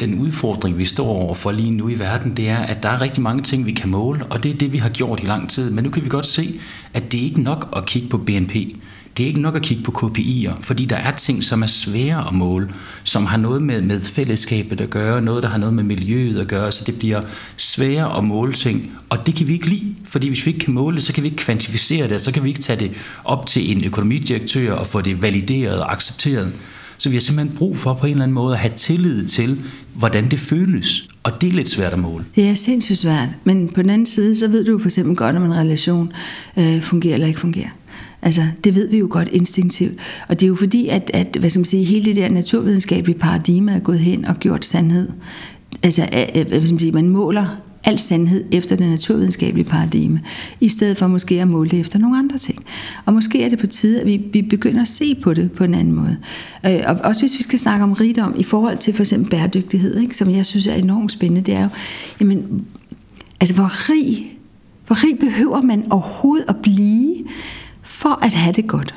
den 0.00 0.18
udfordring, 0.18 0.78
vi 0.78 0.84
står 0.84 1.06
overfor 1.06 1.52
lige 1.52 1.70
nu 1.70 1.88
i 1.88 1.98
verden, 1.98 2.36
det 2.36 2.48
er, 2.48 2.58
at 2.58 2.82
der 2.82 2.88
er 2.88 3.00
rigtig 3.00 3.22
mange 3.22 3.42
ting, 3.42 3.66
vi 3.66 3.72
kan 3.72 3.88
måle, 3.88 4.24
og 4.24 4.42
det 4.42 4.50
er 4.50 4.54
det, 4.54 4.72
vi 4.72 4.78
har 4.78 4.88
gjort 4.88 5.20
i 5.22 5.26
lang 5.26 5.50
tid. 5.50 5.70
Men 5.70 5.84
nu 5.84 5.90
kan 5.90 6.04
vi 6.04 6.08
godt 6.08 6.26
se, 6.26 6.60
at 6.94 7.12
det 7.12 7.20
er 7.20 7.24
ikke 7.24 7.42
nok 7.42 7.72
at 7.76 7.86
kigge 7.86 8.08
på 8.08 8.18
BNP. 8.18 8.56
Det 9.18 9.24
er 9.24 9.28
ikke 9.28 9.40
nok 9.40 9.56
at 9.56 9.62
kigge 9.62 9.82
på 9.82 9.92
KPI'er, 9.92 10.52
fordi 10.60 10.84
der 10.84 10.96
er 10.96 11.10
ting, 11.10 11.42
som 11.42 11.62
er 11.62 11.66
svære 11.66 12.28
at 12.28 12.34
måle, 12.34 12.68
som 13.04 13.26
har 13.26 13.36
noget 13.36 13.62
med, 13.62 13.80
med 13.82 14.00
fællesskabet 14.00 14.80
at 14.80 14.90
gøre, 14.90 15.22
noget, 15.22 15.42
der 15.42 15.48
har 15.48 15.58
noget 15.58 15.74
med 15.74 15.84
miljøet 15.84 16.40
at 16.40 16.48
gøre, 16.48 16.72
så 16.72 16.84
det 16.84 16.98
bliver 16.98 17.20
sværere 17.56 18.18
at 18.18 18.24
måle 18.24 18.52
ting. 18.52 18.92
Og 19.08 19.26
det 19.26 19.34
kan 19.34 19.48
vi 19.48 19.52
ikke 19.52 19.68
lide, 19.68 19.94
fordi 20.04 20.28
hvis 20.28 20.46
vi 20.46 20.50
ikke 20.50 20.64
kan 20.64 20.74
måle 20.74 20.96
det, 20.96 21.04
så 21.04 21.12
kan 21.12 21.22
vi 21.22 21.28
ikke 21.28 21.38
kvantificere 21.38 22.08
det, 22.08 22.20
så 22.20 22.32
kan 22.32 22.44
vi 22.44 22.48
ikke 22.48 22.60
tage 22.60 22.80
det 22.80 22.90
op 23.24 23.46
til 23.46 23.76
en 23.76 23.84
økonomidirektør 23.84 24.72
og 24.72 24.86
få 24.86 25.00
det 25.00 25.22
valideret 25.22 25.80
og 25.80 25.92
accepteret. 25.92 26.52
Så 26.98 27.08
vi 27.08 27.14
har 27.14 27.20
simpelthen 27.20 27.56
brug 27.56 27.76
for 27.76 27.94
på 27.94 28.06
en 28.06 28.12
eller 28.12 28.22
anden 28.22 28.34
måde 28.34 28.54
at 28.54 28.60
have 28.60 28.72
tillid 28.76 29.28
til, 29.28 29.60
hvordan 29.94 30.30
det 30.30 30.38
føles. 30.38 31.08
Og 31.22 31.40
det 31.40 31.48
er 31.48 31.52
lidt 31.52 31.68
svært 31.68 31.92
at 31.92 31.98
måle. 31.98 32.24
Det 32.36 32.48
er 32.48 32.54
sindssygt 32.54 32.98
svært. 32.98 33.28
Men 33.44 33.68
på 33.68 33.82
den 33.82 33.90
anden 33.90 34.06
side, 34.06 34.36
så 34.36 34.48
ved 34.48 34.64
du 34.64 34.78
for 34.78 34.88
eksempel 34.88 35.16
godt, 35.16 35.36
om 35.36 35.44
en 35.44 35.54
relation 35.54 36.12
øh, 36.56 36.82
fungerer 36.82 37.14
eller 37.14 37.26
ikke 37.26 37.40
fungerer. 37.40 37.68
Altså, 38.22 38.42
det 38.64 38.74
ved 38.74 38.88
vi 38.88 38.98
jo 38.98 39.08
godt 39.10 39.28
instinktivt. 39.32 39.94
Og 40.28 40.40
det 40.40 40.46
er 40.46 40.48
jo 40.48 40.54
fordi, 40.54 40.88
at, 40.88 41.10
at 41.14 41.36
hvad 41.40 41.50
skal 41.50 41.60
man 41.60 41.64
sige, 41.64 41.84
hele 41.84 42.04
det 42.04 42.16
der 42.16 42.28
naturvidenskabelige 42.28 43.18
paradigme 43.18 43.72
er 43.72 43.78
gået 43.78 43.98
hen 43.98 44.24
og 44.24 44.36
gjort 44.36 44.64
sandhed. 44.64 45.08
Altså, 45.82 46.08
hvad 46.32 46.60
skal 46.60 46.72
man 46.72 46.78
sige, 46.78 46.92
man 46.92 47.08
måler 47.08 47.56
al 47.84 47.98
sandhed 47.98 48.44
efter 48.52 48.76
det 48.76 48.88
naturvidenskabelige 48.88 49.64
paradigme, 49.64 50.20
i 50.60 50.68
stedet 50.68 50.96
for 50.96 51.06
måske 51.06 51.40
at 51.40 51.48
måle 51.48 51.70
det 51.70 51.80
efter 51.80 51.98
nogle 51.98 52.18
andre 52.18 52.38
ting. 52.38 52.64
Og 53.04 53.14
måske 53.14 53.44
er 53.44 53.48
det 53.48 53.58
på 53.58 53.66
tide, 53.66 54.00
at 54.00 54.06
vi, 54.06 54.22
vi 54.32 54.42
begynder 54.42 54.82
at 54.82 54.88
se 54.88 55.14
på 55.14 55.34
det 55.34 55.52
på 55.52 55.64
en 55.64 55.74
anden 55.74 55.94
måde. 55.94 56.16
Øh, 56.66 56.80
og 56.86 56.96
også 57.04 57.22
hvis 57.22 57.38
vi 57.38 57.42
skal 57.42 57.58
snakke 57.58 57.84
om 57.84 57.92
rigdom 57.92 58.34
i 58.38 58.42
forhold 58.42 58.78
til 58.78 58.94
for 58.94 59.02
eksempel 59.02 59.30
bæredygtighed, 59.30 59.96
ikke, 59.96 60.16
som 60.16 60.30
jeg 60.30 60.46
synes 60.46 60.66
er 60.66 60.74
enormt 60.74 61.12
spændende, 61.12 61.40
det 61.40 61.54
er 61.54 61.62
jo, 61.62 61.68
jamen, 62.20 62.66
altså 63.40 63.54
hvor 63.54 63.90
rig, 63.90 64.38
hvor 64.86 65.04
rig 65.04 65.18
behøver 65.18 65.62
man 65.62 65.92
overhovedet 65.92 66.44
at 66.48 66.56
blive, 66.56 67.07
for 68.08 68.24
at 68.24 68.34
have 68.34 68.52
det 68.52 68.66
godt. 68.66 68.94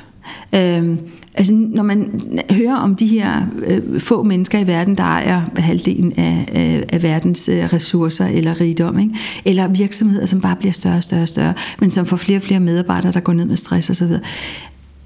Øh, 0.54 0.96
altså, 1.34 1.54
når 1.54 1.82
man 1.82 2.30
hører 2.50 2.76
om 2.76 2.96
de 2.96 3.06
her 3.06 3.46
øh, 3.66 4.00
få 4.00 4.22
mennesker 4.22 4.58
i 4.58 4.66
verden, 4.66 4.96
der 4.96 5.02
ejer 5.02 5.42
halvdelen 5.56 6.12
af, 6.16 6.48
øh, 6.48 6.82
af 6.92 7.02
verdens 7.02 7.48
øh, 7.48 7.72
ressourcer 7.72 8.26
eller 8.26 8.60
rigdom, 8.60 8.98
ikke? 8.98 9.14
eller 9.44 9.68
virksomheder, 9.68 10.26
som 10.26 10.40
bare 10.40 10.56
bliver 10.56 10.72
større 10.72 10.96
og 10.96 11.04
større 11.04 11.22
og 11.22 11.28
større, 11.28 11.54
men 11.80 11.90
som 11.90 12.06
får 12.06 12.16
flere 12.16 12.38
og 12.38 12.42
flere 12.42 12.60
medarbejdere, 12.60 13.12
der 13.12 13.20
går 13.20 13.32
ned 13.32 13.44
med 13.44 13.56
stress 13.56 13.90
osv. 13.90 14.12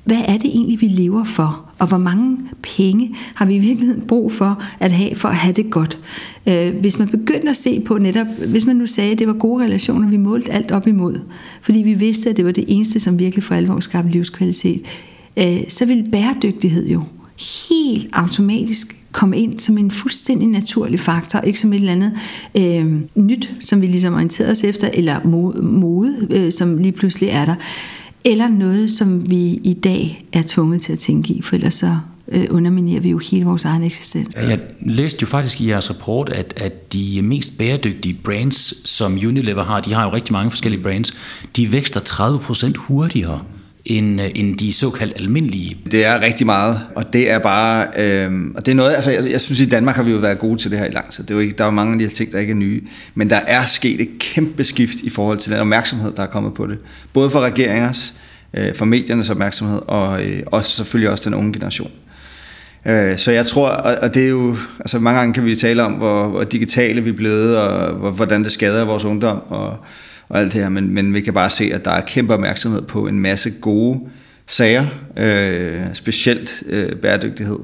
Hvad 0.07 0.23
er 0.29 0.39
det 0.39 0.47
egentlig, 0.47 0.81
vi 0.81 0.87
lever 0.87 1.25
for? 1.25 1.71
Og 1.79 1.87
hvor 1.87 1.99
mange 1.99 2.39
penge 2.63 3.15
har 3.35 3.47
vi 3.47 3.55
i 3.55 3.59
virkeligheden 3.59 4.03
brug 4.09 4.33
for 4.33 4.63
at 4.81 4.93
have, 4.93 5.17
for 5.17 5.29
at 5.29 5.37
have 5.37 5.55
det 5.55 5.71
godt? 5.71 5.99
Øh, 6.49 6.77
hvis 6.81 6.99
man 6.99 7.09
begynder 7.09 7.51
at 7.51 7.57
se 7.57 7.81
på 7.81 7.99
netop, 7.99 8.27
hvis 8.47 8.67
man 8.67 8.77
nu 8.77 8.87
sagde, 8.87 9.13
at 9.13 9.19
det 9.19 9.27
var 9.27 9.33
gode 9.33 9.65
relationer, 9.65 10.09
vi 10.09 10.17
målte 10.17 10.53
alt 10.53 10.71
op 10.71 10.87
imod, 10.87 11.21
fordi 11.61 11.79
vi 11.79 11.95
vidste, 11.95 12.31
at 12.31 12.37
det 12.37 12.45
var 12.45 12.53
det 12.53 12.65
eneste, 12.69 13.01
som 13.01 13.19
virkelig 13.19 13.45
for 13.45 13.55
alvor 13.55 13.81
skabte 13.81 14.11
livskvalitet, 14.11 14.83
øh, 15.37 15.61
så 15.69 15.87
vil 15.87 16.09
bæredygtighed 16.13 16.89
jo 16.89 17.03
helt 17.69 18.09
automatisk 18.13 18.97
komme 19.13 19.39
ind 19.39 19.61
som 19.61 19.79
en 19.79 19.91
fuldstændig 19.91 20.49
naturlig 20.49 21.01
faktor, 21.01 21.41
ikke 21.41 21.61
som 21.61 21.73
et 21.73 21.77
eller 21.77 21.93
andet 21.93 22.13
øh, 22.55 23.01
nyt, 23.15 23.51
som 23.61 23.81
vi 23.81 23.87
ligesom 23.87 24.15
orienterer 24.15 24.51
os 24.51 24.65
efter, 24.65 24.89
eller 24.95 25.21
mode, 25.63 26.29
øh, 26.31 26.53
som 26.53 26.79
lige 26.79 26.93
pludselig 26.93 27.29
er 27.29 27.45
der 27.45 27.55
eller 28.27 28.49
noget, 28.49 28.91
som 28.91 29.31
vi 29.31 29.61
i 29.65 29.75
dag 29.85 30.25
er 30.33 30.43
tvunget 30.47 30.83
til 30.83 30.93
at 30.93 30.99
tænke 30.99 31.33
i, 31.33 31.43
for 31.43 31.57
ellers 31.57 31.75
så 31.75 31.99
øh, 32.29 32.45
underminerer 32.51 33.01
vi 33.01 33.11
jo 33.11 33.19
hele 33.31 33.45
vores 33.45 33.65
egen 33.65 33.83
eksistens. 33.83 34.35
Jeg 34.35 34.59
læste 34.81 35.19
jo 35.23 35.27
faktisk 35.27 35.61
i 35.61 35.69
jeres 35.69 35.91
rapport, 35.91 36.29
at, 36.29 36.55
at 36.57 36.93
de 36.93 37.23
mest 37.23 37.59
bæredygtige 37.59 38.19
brands, 38.25 38.89
som 38.89 39.13
Unilever 39.13 39.65
har, 39.65 39.81
de 39.81 39.95
har 39.95 40.05
jo 40.05 40.13
rigtig 40.13 40.33
mange 40.33 40.51
forskellige 40.51 40.83
brands, 40.83 41.17
de 41.57 41.73
vækster 41.73 42.01
30% 42.01 42.73
hurtigere 42.77 43.41
end, 43.87 44.21
øh, 44.21 44.31
end 44.35 44.59
de 44.59 44.73
såkaldt 44.73 45.13
almindelige. 45.17 45.77
Det 45.91 46.05
er 46.05 46.21
rigtig 46.21 46.47
meget, 46.47 46.81
og 46.95 47.13
det 47.13 47.31
er 47.31 47.39
bare, 47.39 47.87
øh, 47.97 48.33
og 48.55 48.67
det 48.67 48.73
er 48.73 48.77
noget, 48.77 48.95
altså 48.95 49.11
jeg, 49.11 49.31
jeg 49.31 49.41
synes 49.41 49.61
i 49.61 49.67
Danmark 49.67 49.97
har 49.97 50.03
vi 50.03 50.11
jo 50.11 50.19
været 50.19 50.39
gode 50.39 50.59
til 50.59 50.71
det 50.71 50.79
her 50.79 50.87
i 50.87 50.91
lang 50.91 51.11
tid. 51.11 51.25
Det 51.25 51.31
er 51.31 51.35
jo 51.35 51.41
ikke, 51.41 51.55
der 51.59 51.65
er 51.65 51.69
jo 51.69 51.73
mange 51.73 51.93
af 51.93 51.99
de 51.99 52.05
her 52.05 52.13
ting, 52.13 52.33
der 52.33 52.39
ikke 52.39 52.51
er 52.51 52.57
nye, 52.57 52.83
men 53.15 53.31
der 53.31 53.41
er 53.47 53.67
sket 53.67 54.01
et 54.01 54.09
kæmpe 54.19 54.65
skift 54.65 54.97
i 55.03 55.11
forhold 55.11 55.39
til 55.39 55.53
den 55.53 55.61
opmærksomhed, 55.61 56.13
der 56.13 56.23
er 56.23 56.27
kommet 56.27 56.55
på 56.55 56.67
det. 56.67 56.79
Både 57.13 57.31
for 57.31 57.41
regeringers, 57.41 58.15
øh, 58.55 58.75
for 58.75 58.85
mediernes 58.85 59.31
opmærksomhed, 59.31 59.81
og 59.87 60.25
øh, 60.25 60.43
også 60.47 60.77
selvfølgelig 60.77 61.11
også 61.11 61.25
den 61.31 61.35
unge 61.35 61.53
generation. 61.53 61.91
Øh, 62.87 63.19
så 63.19 63.33
jeg 63.33 63.47
tror, 63.47 63.69
og 63.69 64.15
det 64.15 64.25
er 64.25 64.29
jo, 64.29 64.57
altså 64.81 64.99
mange 64.99 65.19
gange 65.19 65.35
kan 65.35 65.45
vi 65.45 65.57
tale 65.57 65.83
om, 65.83 65.93
hvor, 65.93 66.29
hvor 66.29 66.45
digitale 66.45 67.01
vi 67.01 67.11
er 67.11 67.15
blevet, 67.15 67.59
og 67.59 67.95
hvor, 67.95 68.11
hvordan 68.11 68.45
det 68.45 68.53
skader 68.53 68.85
vores 68.85 69.05
ungdom, 69.05 69.41
og 69.49 69.77
og 70.29 70.41
alt 70.41 70.53
det 70.53 70.63
her, 70.63 70.69
men, 70.69 70.89
men 70.91 71.15
vi 71.15 71.21
kan 71.21 71.35
bare 71.35 71.51
se, 71.51 71.71
at 71.73 71.85
der 71.85 71.91
er 71.91 72.01
kæmpe 72.01 72.35
opmærksomhed 72.35 72.83
på 72.83 73.07
en 73.07 73.21
masse 73.21 73.51
gode 73.51 74.01
sager, 74.47 74.87
øh, 75.17 75.83
specielt 75.95 76.63
øh, 76.67 76.93
bæredygtighed, 76.93 77.59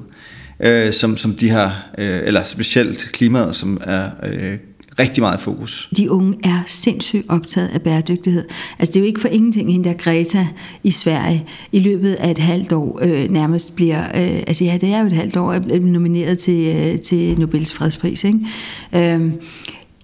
øh, 0.61 0.92
som, 0.92 1.16
som 1.16 1.35
de 1.35 1.51
har, 1.51 1.90
øh, 1.98 2.20
eller 2.25 2.44
specielt 2.44 3.09
klimaet, 3.12 3.57
som 3.57 3.81
er 3.85 4.11
øh, 4.22 4.59
rigtig 4.98 5.22
meget 5.22 5.40
fokus. 5.40 5.88
De 5.96 6.11
unge 6.11 6.38
er 6.44 6.62
sindssygt 6.66 7.25
optaget 7.29 7.68
af 7.68 7.83
bæredygtighed. 7.83 8.44
Altså 8.79 8.92
det 8.92 8.96
er 8.96 9.01
jo 9.01 9.07
ikke 9.07 9.20
for 9.20 9.29
ingenting, 9.29 9.72
hende 9.72 9.88
der 9.88 9.94
Greta 9.94 10.46
i 10.83 10.90
Sverige 10.90 11.46
i 11.72 11.81
løbet 11.81 12.14
af 12.14 12.31
et 12.31 12.38
halvt 12.38 12.72
år 12.72 12.98
øh, 13.03 13.31
nærmest 13.31 13.77
bliver, 13.77 14.03
øh, 14.03 14.42
altså 14.46 14.64
ja, 14.64 14.79
det 14.81 14.88
er 14.88 15.01
jo 15.01 15.07
et 15.07 15.12
halvt 15.12 15.37
år, 15.37 15.53
er 15.53 15.81
nomineret 15.81 16.38
til, 16.38 16.77
øh, 16.77 17.01
til 17.01 17.38
Nobels 17.38 17.72
fredspris. 17.72 18.25
Ikke? 18.25 18.38
Øh, 18.92 19.33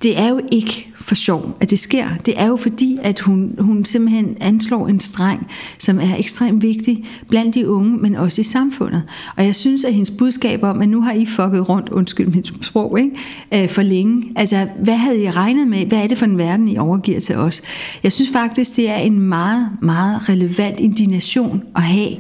det 0.02 0.18
er 0.18 0.28
jo 0.28 0.40
ikke 0.52 0.88
for 1.00 1.14
sjov, 1.14 1.56
at 1.60 1.70
det 1.70 1.78
sker. 1.78 2.08
Det 2.26 2.40
er 2.40 2.46
jo 2.46 2.56
fordi, 2.56 2.98
at 3.02 3.20
hun, 3.20 3.54
hun 3.58 3.84
simpelthen 3.84 4.36
anslår 4.40 4.88
en 4.88 5.00
streng, 5.00 5.46
som 5.78 5.98
er 5.98 6.16
ekstremt 6.18 6.62
vigtig 6.62 7.04
blandt 7.28 7.54
de 7.54 7.68
unge, 7.68 7.98
men 7.98 8.16
også 8.16 8.40
i 8.40 8.44
samfundet. 8.44 9.02
Og 9.36 9.44
jeg 9.44 9.54
synes, 9.54 9.84
at 9.84 9.92
hendes 9.92 10.10
budskab 10.10 10.62
om, 10.62 10.82
at 10.82 10.88
nu 10.88 11.02
har 11.02 11.12
I 11.12 11.26
fucket 11.26 11.68
rundt, 11.68 11.88
undskyld 11.88 12.26
mit 12.26 12.52
sprog, 12.62 13.00
ikke? 13.00 13.62
Øh, 13.64 13.68
for 13.68 13.82
længe. 13.82 14.32
Altså, 14.36 14.68
hvad 14.82 14.96
havde 14.96 15.22
I 15.22 15.30
regnet 15.30 15.68
med? 15.68 15.86
Hvad 15.86 15.98
er 15.98 16.06
det 16.06 16.18
for 16.18 16.24
en 16.24 16.38
verden, 16.38 16.68
I 16.68 16.78
overgiver 16.78 17.20
til 17.20 17.36
os? 17.36 17.62
Jeg 18.02 18.12
synes 18.12 18.30
faktisk, 18.30 18.76
det 18.76 18.90
er 18.90 18.96
en 18.96 19.20
meget, 19.20 19.68
meget 19.82 20.28
relevant 20.28 20.80
indignation 20.80 21.62
at 21.76 21.82
have, 21.82 22.16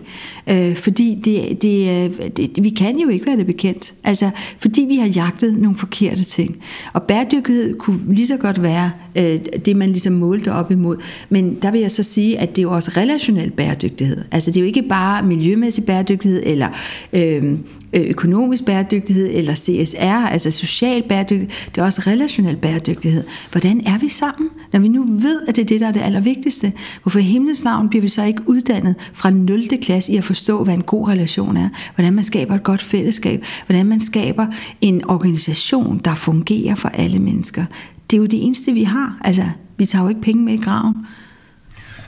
øh, 0.46 0.76
fordi 0.76 1.18
det, 1.24 1.62
det, 1.62 2.04
øh, 2.04 2.30
det, 2.36 2.62
vi 2.62 2.70
kan 2.70 2.98
jo 2.98 3.08
ikke 3.08 3.26
være 3.26 3.36
det 3.36 3.46
bekendt. 3.46 3.94
Altså, 4.04 4.30
fordi 4.58 4.86
vi 4.88 4.96
har 4.96 5.06
jagtet 5.06 5.58
nogle 5.58 5.76
forkerte 5.76 6.24
ting. 6.24 6.56
Og 6.92 7.02
bæredygtighed 7.02 7.78
kunne 7.78 8.14
lige 8.14 8.26
så 8.26 8.36
godt 8.36 8.62
være 8.62 8.67
øh, 9.16 9.40
det, 9.66 9.76
man 9.76 9.88
ligesom 9.88 10.12
målte 10.12 10.52
op 10.52 10.70
imod. 10.70 10.96
Men 11.28 11.58
der 11.62 11.70
vil 11.70 11.80
jeg 11.80 11.90
så 11.90 12.02
sige, 12.02 12.38
at 12.38 12.56
det 12.56 12.58
er 12.58 12.62
jo 12.62 12.72
også 12.72 12.90
relationel 12.96 13.50
bæredygtighed. 13.50 14.24
Altså, 14.30 14.50
det 14.50 14.56
er 14.56 14.60
jo 14.60 14.66
ikke 14.66 14.82
bare 14.82 15.22
miljømæssig 15.22 15.84
bæredygtighed, 15.84 16.42
eller 16.46 16.68
øh, 17.12 17.58
økonomisk 17.92 18.64
bæredygtighed, 18.64 19.30
eller 19.32 19.54
CSR, 19.54 20.04
altså 20.04 20.50
social 20.50 21.02
bæredygtighed. 21.02 21.48
Det 21.74 21.80
er 21.80 21.84
også 21.84 22.02
relationel 22.06 22.56
bæredygtighed. 22.56 23.24
Hvordan 23.50 23.82
er 23.86 23.98
vi 23.98 24.08
sammen? 24.08 24.50
Når 24.72 24.80
vi 24.80 24.88
nu 24.88 25.04
ved, 25.04 25.40
at 25.48 25.56
det 25.56 25.62
er 25.62 25.66
det, 25.66 25.80
der 25.80 25.88
er 25.88 25.92
det 25.92 26.00
allervigtigste, 26.00 26.72
hvorfor 27.02 27.18
i 27.18 27.22
himlens 27.22 27.64
navn 27.64 27.88
bliver 27.88 28.02
vi 28.02 28.08
så 28.08 28.24
ikke 28.24 28.42
uddannet 28.46 28.94
fra 29.12 29.30
0. 29.30 29.68
klasse 29.82 30.12
i 30.12 30.16
at 30.16 30.24
forstå, 30.24 30.64
hvad 30.64 30.74
en 30.74 30.82
god 30.82 31.08
relation 31.08 31.56
er? 31.56 31.68
Hvordan 31.94 32.12
man 32.12 32.24
skaber 32.24 32.54
et 32.54 32.62
godt 32.62 32.82
fællesskab? 32.82 33.44
Hvordan 33.66 33.86
man 33.86 34.00
skaber 34.00 34.46
en 34.80 35.10
organisation, 35.10 36.00
der 36.04 36.14
fungerer 36.14 36.74
for 36.74 36.88
alle 36.88 37.18
mennesker? 37.18 37.64
Det 38.10 38.16
er 38.16 38.18
jo 38.18 38.26
det 38.26 38.44
eneste, 38.44 38.72
vi 38.72 38.82
har. 38.82 39.18
Altså, 39.24 39.44
vi 39.76 39.86
tager 39.86 40.02
jo 40.02 40.08
ikke 40.08 40.20
penge 40.20 40.42
med 40.44 40.54
i 40.54 40.56
graven. 40.56 40.94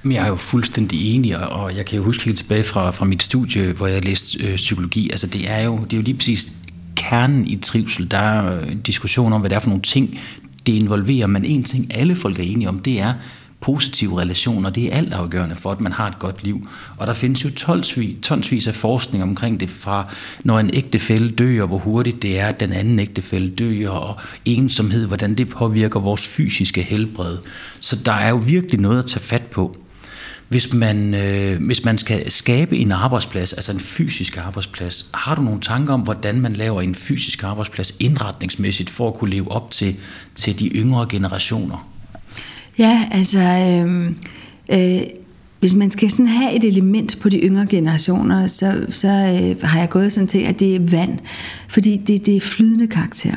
Men 0.03 0.13
jeg 0.13 0.25
er 0.25 0.29
jo 0.29 0.37
fuldstændig 0.37 1.15
enig, 1.15 1.39
og 1.39 1.77
jeg 1.77 1.87
kan 1.87 1.97
jo 1.97 2.05
huske 2.05 2.25
helt 2.25 2.39
tilbage 2.39 2.65
fra, 2.65 2.91
fra 2.91 3.05
mit 3.05 3.23
studie, 3.23 3.73
hvor 3.73 3.87
jeg 3.87 4.05
læste 4.05 4.45
øh, 4.45 4.57
psykologi. 4.57 5.11
Altså 5.11 5.27
det 5.27 5.51
er, 5.51 5.61
jo, 5.61 5.79
det 5.85 5.93
er 5.93 5.97
jo 5.97 6.03
lige 6.03 6.15
præcis 6.15 6.53
kernen 6.97 7.47
i 7.47 7.57
trivsel. 7.57 8.11
Der 8.11 8.19
er 8.19 8.61
øh, 8.61 8.73
en 8.73 8.81
diskussion 8.81 9.33
om, 9.33 9.41
hvad 9.41 9.51
det 9.51 9.57
er 9.57 9.61
for 9.61 9.69
nogle 9.69 9.83
ting, 9.83 10.19
det 10.67 10.73
involverer. 10.73 11.27
Men 11.27 11.45
en 11.45 11.65
ting, 11.65 11.95
alle 11.95 12.17
folk 12.17 12.39
er 12.39 12.43
enige 12.43 12.69
om, 12.69 12.79
det 12.79 13.01
er, 13.01 13.15
positive 13.61 14.21
relationer, 14.21 14.71
det 14.71 14.85
er 14.85 14.97
altafgørende 14.97 15.57
for, 15.57 15.73
at 15.73 15.81
man 15.81 15.93
har 15.93 16.09
et 16.09 16.19
godt 16.19 16.45
liv. 16.45 16.69
Og 16.97 17.07
der 17.07 17.15
findes 17.15 17.45
jo 17.45 17.51
tonsvis, 17.51 18.17
tonsvis 18.23 18.67
af 18.67 18.75
forskning 18.75 19.23
omkring 19.23 19.61
det 19.61 19.71
fra, 19.71 20.15
når 20.45 20.59
en 20.59 20.71
ægtefælle 20.73 21.31
dør, 21.31 21.67
hvor 21.67 21.79
hurtigt 21.79 22.23
det 22.23 22.39
er, 22.39 22.47
at 22.47 22.61
den 22.61 22.73
anden 22.73 22.99
ægtefælle 22.99 23.51
dør, 23.51 23.89
og 23.89 24.17
ensomhed, 24.45 25.07
hvordan 25.07 25.35
det 25.35 25.49
påvirker 25.49 26.01
vores 26.01 26.27
fysiske 26.27 26.83
helbred. 26.83 27.39
Så 27.81 27.97
der 27.97 28.13
er 28.13 28.29
jo 28.29 28.37
virkelig 28.37 28.81
noget 28.81 28.99
at 28.99 29.07
tage 29.07 29.23
fat 29.23 29.43
på. 29.43 29.75
Hvis 30.49 30.73
man, 30.73 31.15
øh, 31.15 31.63
hvis 31.67 31.85
man 31.85 31.99
skal 31.99 32.31
skabe 32.31 32.79
en 32.79 32.93
arbejdsplads, 32.93 33.53
altså 33.53 33.73
en 33.73 33.81
fysisk 33.81 34.37
arbejdsplads, 34.37 35.07
har 35.15 35.35
du 35.35 35.43
nogle 35.43 35.61
tanker 35.61 35.95
om, 35.95 36.01
hvordan 36.01 36.41
man 36.41 36.53
laver 36.53 36.83
en 36.83 36.95
fysisk 36.95 37.43
arbejdsplads 37.43 37.95
indretningsmæssigt 37.99 38.91
for 38.91 39.09
at 39.09 39.15
kunne 39.15 39.31
leve 39.31 39.53
op 39.53 39.71
til, 39.71 39.97
til 40.35 40.61
de 40.61 40.69
yngre 40.69 41.07
generationer? 41.11 41.90
Ja, 42.79 43.09
altså... 43.13 43.39
Øh, 43.39 44.13
øh, 44.69 45.03
hvis 45.61 45.75
man 45.75 45.91
skal 45.91 46.11
sådan 46.11 46.27
have 46.27 46.53
et 46.53 46.65
element 46.65 47.19
på 47.21 47.29
de 47.29 47.39
yngre 47.39 47.67
generationer, 47.67 48.47
så, 48.47 48.87
så 48.91 49.09
øh, 49.09 49.63
har 49.63 49.79
jeg 49.79 49.89
gået 49.89 50.13
sådan 50.13 50.27
til, 50.27 50.39
at 50.39 50.61
det 50.61 50.77
er 50.77 50.81
vand. 50.81 51.19
Fordi 51.71 51.97
det, 51.97 52.27
det 52.27 52.37
er 52.37 52.41
flydende 52.41 52.87
karakter. 52.87 53.35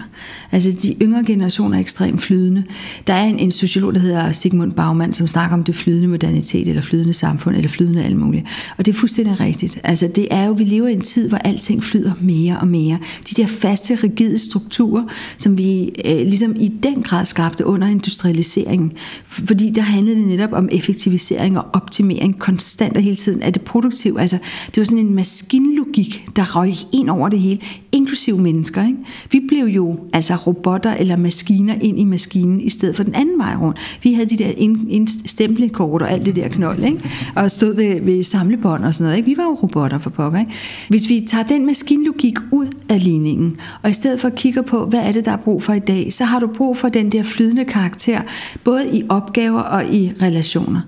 Altså 0.52 0.72
de 0.84 0.96
yngre 1.02 1.24
generationer 1.26 1.78
er 1.78 1.82
ekstremt 1.82 2.22
flydende. 2.22 2.64
Der 3.08 3.14
er 3.14 3.24
en, 3.24 3.40
en 3.40 3.52
sociolog, 3.52 3.96
der 3.96 4.00
hedder 4.00 4.32
Sigmund 4.32 4.72
Baumann, 4.72 5.14
som 5.14 5.28
snakker 5.28 5.58
om 5.58 5.64
det 5.64 5.76
flydende 5.76 6.08
modernitet, 6.08 6.68
eller 6.68 6.82
flydende 6.82 7.14
samfund, 7.14 7.56
eller 7.56 7.70
flydende 7.70 8.04
alt 8.04 8.16
muligt. 8.16 8.46
Og 8.78 8.86
det 8.86 8.94
er 8.94 8.98
fuldstændig 8.98 9.40
rigtigt. 9.40 9.80
Altså 9.84 10.10
det 10.16 10.28
er 10.32 10.46
jo, 10.46 10.52
vi 10.52 10.64
lever 10.64 10.88
i 10.88 10.94
en 10.94 11.02
tid, 11.02 11.30
hvor 11.30 11.38
alting 11.38 11.84
flyder 11.84 12.12
mere 12.22 12.60
og 12.60 12.68
mere. 12.68 13.00
De 13.30 13.42
der 13.42 13.48
faste, 13.48 13.96
rigide 13.96 14.38
strukturer, 14.38 15.04
som 15.38 15.58
vi 15.58 15.92
øh, 16.06 16.18
ligesom 16.18 16.56
i 16.60 16.68
den 16.84 17.04
grad 17.04 17.26
skabte 17.26 17.66
under 17.66 17.88
industrialiseringen. 17.88 18.92
Fordi 19.26 19.70
der 19.70 19.82
handlede 19.82 20.16
det 20.16 20.28
netop 20.28 20.54
om 20.54 20.70
effektivisering 20.72 21.60
og 21.60 21.66
optimering 21.74 22.40
konstant 22.40 22.98
og 22.98 23.04
hele 23.04 23.16
tiden. 23.16 23.42
Er 23.42 23.50
det 23.50 23.62
produktivt? 23.62 24.20
Altså 24.20 24.38
det 24.68 24.78
var 24.78 24.84
sådan 24.84 24.98
en 24.98 25.16
maskinlogik, 25.16 26.26
der 26.36 26.56
røg 26.56 26.74
ind 26.92 27.10
over 27.10 27.30
det 27.30 27.40
hele, 27.40 27.60
inklusive 27.92 28.23
mennesker. 28.32 28.86
Ikke? 28.86 28.98
Vi 29.32 29.40
blev 29.48 29.66
jo 29.66 30.00
altså 30.14 30.36
robotter 30.36 30.94
eller 30.94 31.16
maskiner 31.16 31.76
ind 31.82 32.00
i 32.00 32.04
maskinen, 32.04 32.62
i 32.62 32.70
stedet 32.70 32.96
for 32.96 33.04
den 33.04 33.16
anden 33.16 33.40
vej 33.40 33.56
rundt. 33.62 33.80
Vi 34.04 34.14
havde 34.14 34.30
de 34.30 34.38
der 34.38 35.06
stemplekort 35.26 36.02
og 36.02 36.12
alt 36.12 36.26
det 36.26 36.36
der 36.36 36.48
knold, 36.48 36.84
ikke? 36.84 37.10
og 37.36 37.52
stod 37.52 37.76
ved, 37.76 38.02
ved 38.02 38.24
samlebånd 38.24 38.86
og 38.86 38.96
sådan 38.96 39.06
noget. 39.06 39.18
Ikke? 39.18 39.30
Vi 39.30 39.38
var 39.38 39.44
jo 39.44 39.54
robotter 39.54 40.00
for 40.00 40.10
pokker. 40.10 40.40
Ikke? 40.40 40.52
Hvis 40.90 41.10
vi 41.10 41.26
tager 41.28 41.44
den 41.44 41.66
maskinlogik 41.66 42.38
ud 42.52 42.68
af 42.90 43.04
ligningen, 43.04 43.58
og 43.82 43.90
i 43.90 43.94
stedet 43.94 44.20
for 44.20 44.30
kigger 44.30 44.62
på, 44.62 44.86
hvad 44.86 45.00
er 45.00 45.12
det, 45.12 45.26
der 45.26 45.32
er 45.32 45.38
brug 45.38 45.64
for 45.64 45.74
i 45.74 45.80
dag, 45.80 46.14
så 46.14 46.26
har 46.26 46.40
du 46.40 46.48
brug 46.48 46.78
for 46.78 46.90
den 46.90 47.12
der 47.12 47.24
flydende 47.24 47.66
karakter, 47.66 48.22
både 48.64 48.98
i 48.98 49.04
opgaver 49.10 49.62
og 49.62 49.86
i 49.94 50.14
relationer. 50.22 50.82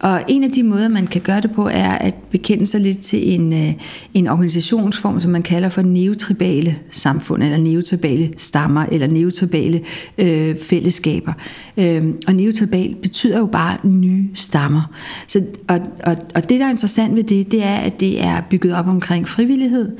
Og 0.00 0.22
en 0.28 0.44
af 0.44 0.50
de 0.50 0.62
måder, 0.62 0.88
man 0.88 1.06
kan 1.06 1.20
gøre 1.20 1.40
det 1.40 1.50
på, 1.50 1.68
er 1.68 1.90
at 1.90 2.14
bekende 2.14 2.66
sig 2.66 2.80
lidt 2.80 3.00
til 3.00 3.34
en, 3.34 3.52
øh, 3.52 3.72
en 4.14 4.28
organisationsform, 4.28 5.20
som 5.20 5.30
man 5.30 5.42
kalder 5.42 5.68
for 5.68 5.82
neotribale 5.82 6.76
samfund, 6.90 7.42
eller 7.42 7.58
neotribale 7.58 8.32
stammer, 8.36 8.86
eller 8.92 9.06
neotribale 9.06 9.80
øh, 10.18 10.56
fællesskaber. 10.62 11.32
Øh, 11.76 12.04
og 12.26 12.34
neotribal 12.34 12.96
betyder 13.02 13.38
jo 13.38 13.46
bare 13.46 13.76
nye 13.84 14.28
stammer. 14.34 14.82
Så, 15.26 15.42
og, 15.68 15.80
og, 16.04 16.16
og 16.34 16.48
det, 16.48 16.60
der 16.60 16.66
er 16.66 16.70
interessant 16.70 17.16
ved 17.16 17.24
det, 17.24 17.52
det 17.52 17.64
er, 17.64 17.76
at 17.76 18.00
det 18.00 18.24
er 18.24 18.40
bygget 18.50 18.74
op 18.74 18.86
omkring 18.86 19.28
frivillighed, 19.28 19.92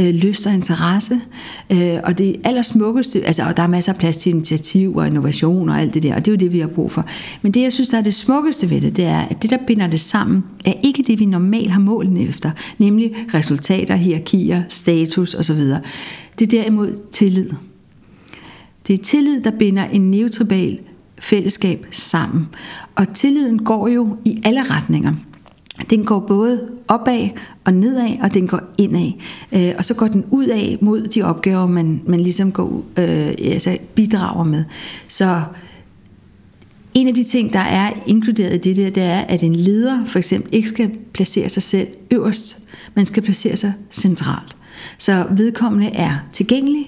øh, 0.00 0.08
lyst 0.08 0.46
og 0.46 0.54
interesse. 0.54 1.20
Øh, 1.72 1.98
og 2.04 2.18
det 2.18 2.36
allersmukkeste, 2.44 3.26
altså, 3.26 3.42
og 3.42 3.56
der 3.56 3.62
er 3.62 3.66
masser 3.66 3.92
af 3.92 3.98
plads 3.98 4.16
til 4.16 4.30
initiativ 4.30 4.96
og 4.96 5.06
innovation 5.06 5.68
og 5.68 5.80
alt 5.80 5.94
det 5.94 6.02
der, 6.02 6.14
og 6.14 6.24
det 6.24 6.28
er 6.28 6.32
jo 6.32 6.36
det, 6.36 6.52
vi 6.52 6.58
har 6.58 6.66
brug 6.66 6.92
for. 6.92 7.04
Men 7.42 7.52
det, 7.52 7.62
jeg 7.62 7.72
synes, 7.72 7.88
der 7.88 7.98
er 7.98 8.02
det 8.02 8.14
smukkeste 8.14 8.70
ved 8.70 8.80
det, 8.80 8.96
det 8.96 9.04
er, 9.04 9.20
at 9.20 9.42
det, 9.42 9.45
der 9.50 9.58
binder 9.66 9.86
det 9.86 10.00
sammen, 10.00 10.44
er 10.64 10.72
ikke 10.82 11.02
det, 11.02 11.18
vi 11.18 11.24
normalt 11.24 11.70
har 11.70 11.80
målene 11.80 12.28
efter, 12.28 12.50
nemlig 12.78 13.14
resultater, 13.34 13.96
hierarkier, 13.96 14.62
status 14.68 15.34
osv. 15.34 15.60
Det 16.38 16.54
er 16.54 16.62
derimod 16.62 17.00
tillid. 17.12 17.50
Det 18.86 18.94
er 18.94 19.02
tillid, 19.02 19.40
der 19.40 19.50
binder 19.50 19.84
en 19.84 20.10
neotribal 20.10 20.78
fællesskab 21.18 21.86
sammen. 21.90 22.48
Og 22.94 23.14
tilliden 23.14 23.64
går 23.64 23.88
jo 23.88 24.16
i 24.24 24.42
alle 24.44 24.62
retninger. 24.62 25.12
Den 25.90 26.04
går 26.04 26.20
både 26.20 26.68
opad 26.88 27.28
og 27.64 27.74
nedad, 27.74 28.10
og 28.22 28.34
den 28.34 28.46
går 28.46 28.60
indad. 28.78 29.12
Øh, 29.52 29.72
og 29.78 29.84
så 29.84 29.94
går 29.94 30.06
den 30.06 30.24
udad 30.30 30.76
mod 30.80 31.02
de 31.02 31.22
opgaver, 31.22 31.66
man, 31.66 32.02
man 32.06 32.20
ligesom 32.20 32.52
går, 32.52 32.84
øh, 32.98 33.34
altså 33.52 33.78
bidrager 33.94 34.44
med. 34.44 34.64
Så 35.08 35.42
en 36.96 37.08
af 37.08 37.14
de 37.14 37.24
ting, 37.24 37.52
der 37.52 37.58
er 37.58 37.90
inkluderet 38.06 38.54
i 38.54 38.58
det 38.58 38.76
der, 38.76 38.90
det 38.90 39.02
er, 39.02 39.20
at 39.20 39.42
en 39.42 39.54
leder 39.54 40.04
for 40.06 40.18
eksempel 40.18 40.54
ikke 40.54 40.68
skal 40.68 40.90
placere 41.12 41.48
sig 41.48 41.62
selv 41.62 41.88
øverst, 42.10 42.58
man 42.94 43.06
skal 43.06 43.22
placere 43.22 43.56
sig 43.56 43.72
centralt. 43.90 44.56
Så 44.98 45.26
vedkommende 45.30 45.86
er 45.86 46.16
tilgængelig, 46.32 46.86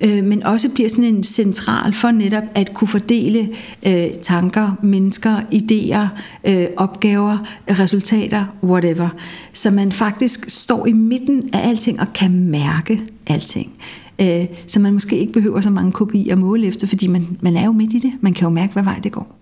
øh, 0.00 0.24
men 0.24 0.42
også 0.42 0.70
bliver 0.70 0.88
sådan 0.88 1.04
en 1.04 1.24
central 1.24 1.94
for 1.94 2.10
netop 2.10 2.42
at 2.54 2.74
kunne 2.74 2.88
fordele 2.88 3.48
øh, 3.86 4.06
tanker, 4.22 4.72
mennesker, 4.82 5.40
idéer, 5.40 6.20
øh, 6.50 6.66
opgaver, 6.76 7.38
resultater, 7.70 8.44
whatever. 8.62 9.08
Så 9.52 9.70
man 9.70 9.92
faktisk 9.92 10.50
står 10.50 10.86
i 10.86 10.92
midten 10.92 11.50
af 11.52 11.68
alting 11.68 12.00
og 12.00 12.06
kan 12.14 12.30
mærke 12.50 13.00
alting. 13.26 13.72
Øh, 14.20 14.44
så 14.66 14.80
man 14.80 14.92
måske 14.92 15.18
ikke 15.18 15.32
behøver 15.32 15.60
så 15.60 15.70
mange 15.70 15.92
kopier 15.92 16.32
at 16.32 16.38
måle 16.38 16.66
efter, 16.66 16.86
fordi 16.86 17.06
man, 17.06 17.38
man 17.40 17.56
er 17.56 17.64
jo 17.64 17.72
midt 17.72 17.92
i 17.92 17.98
det. 17.98 18.12
Man 18.20 18.34
kan 18.34 18.44
jo 18.44 18.50
mærke, 18.50 18.72
hvad 18.72 18.84
vej 18.84 19.00
det 19.02 19.12
går. 19.12 19.35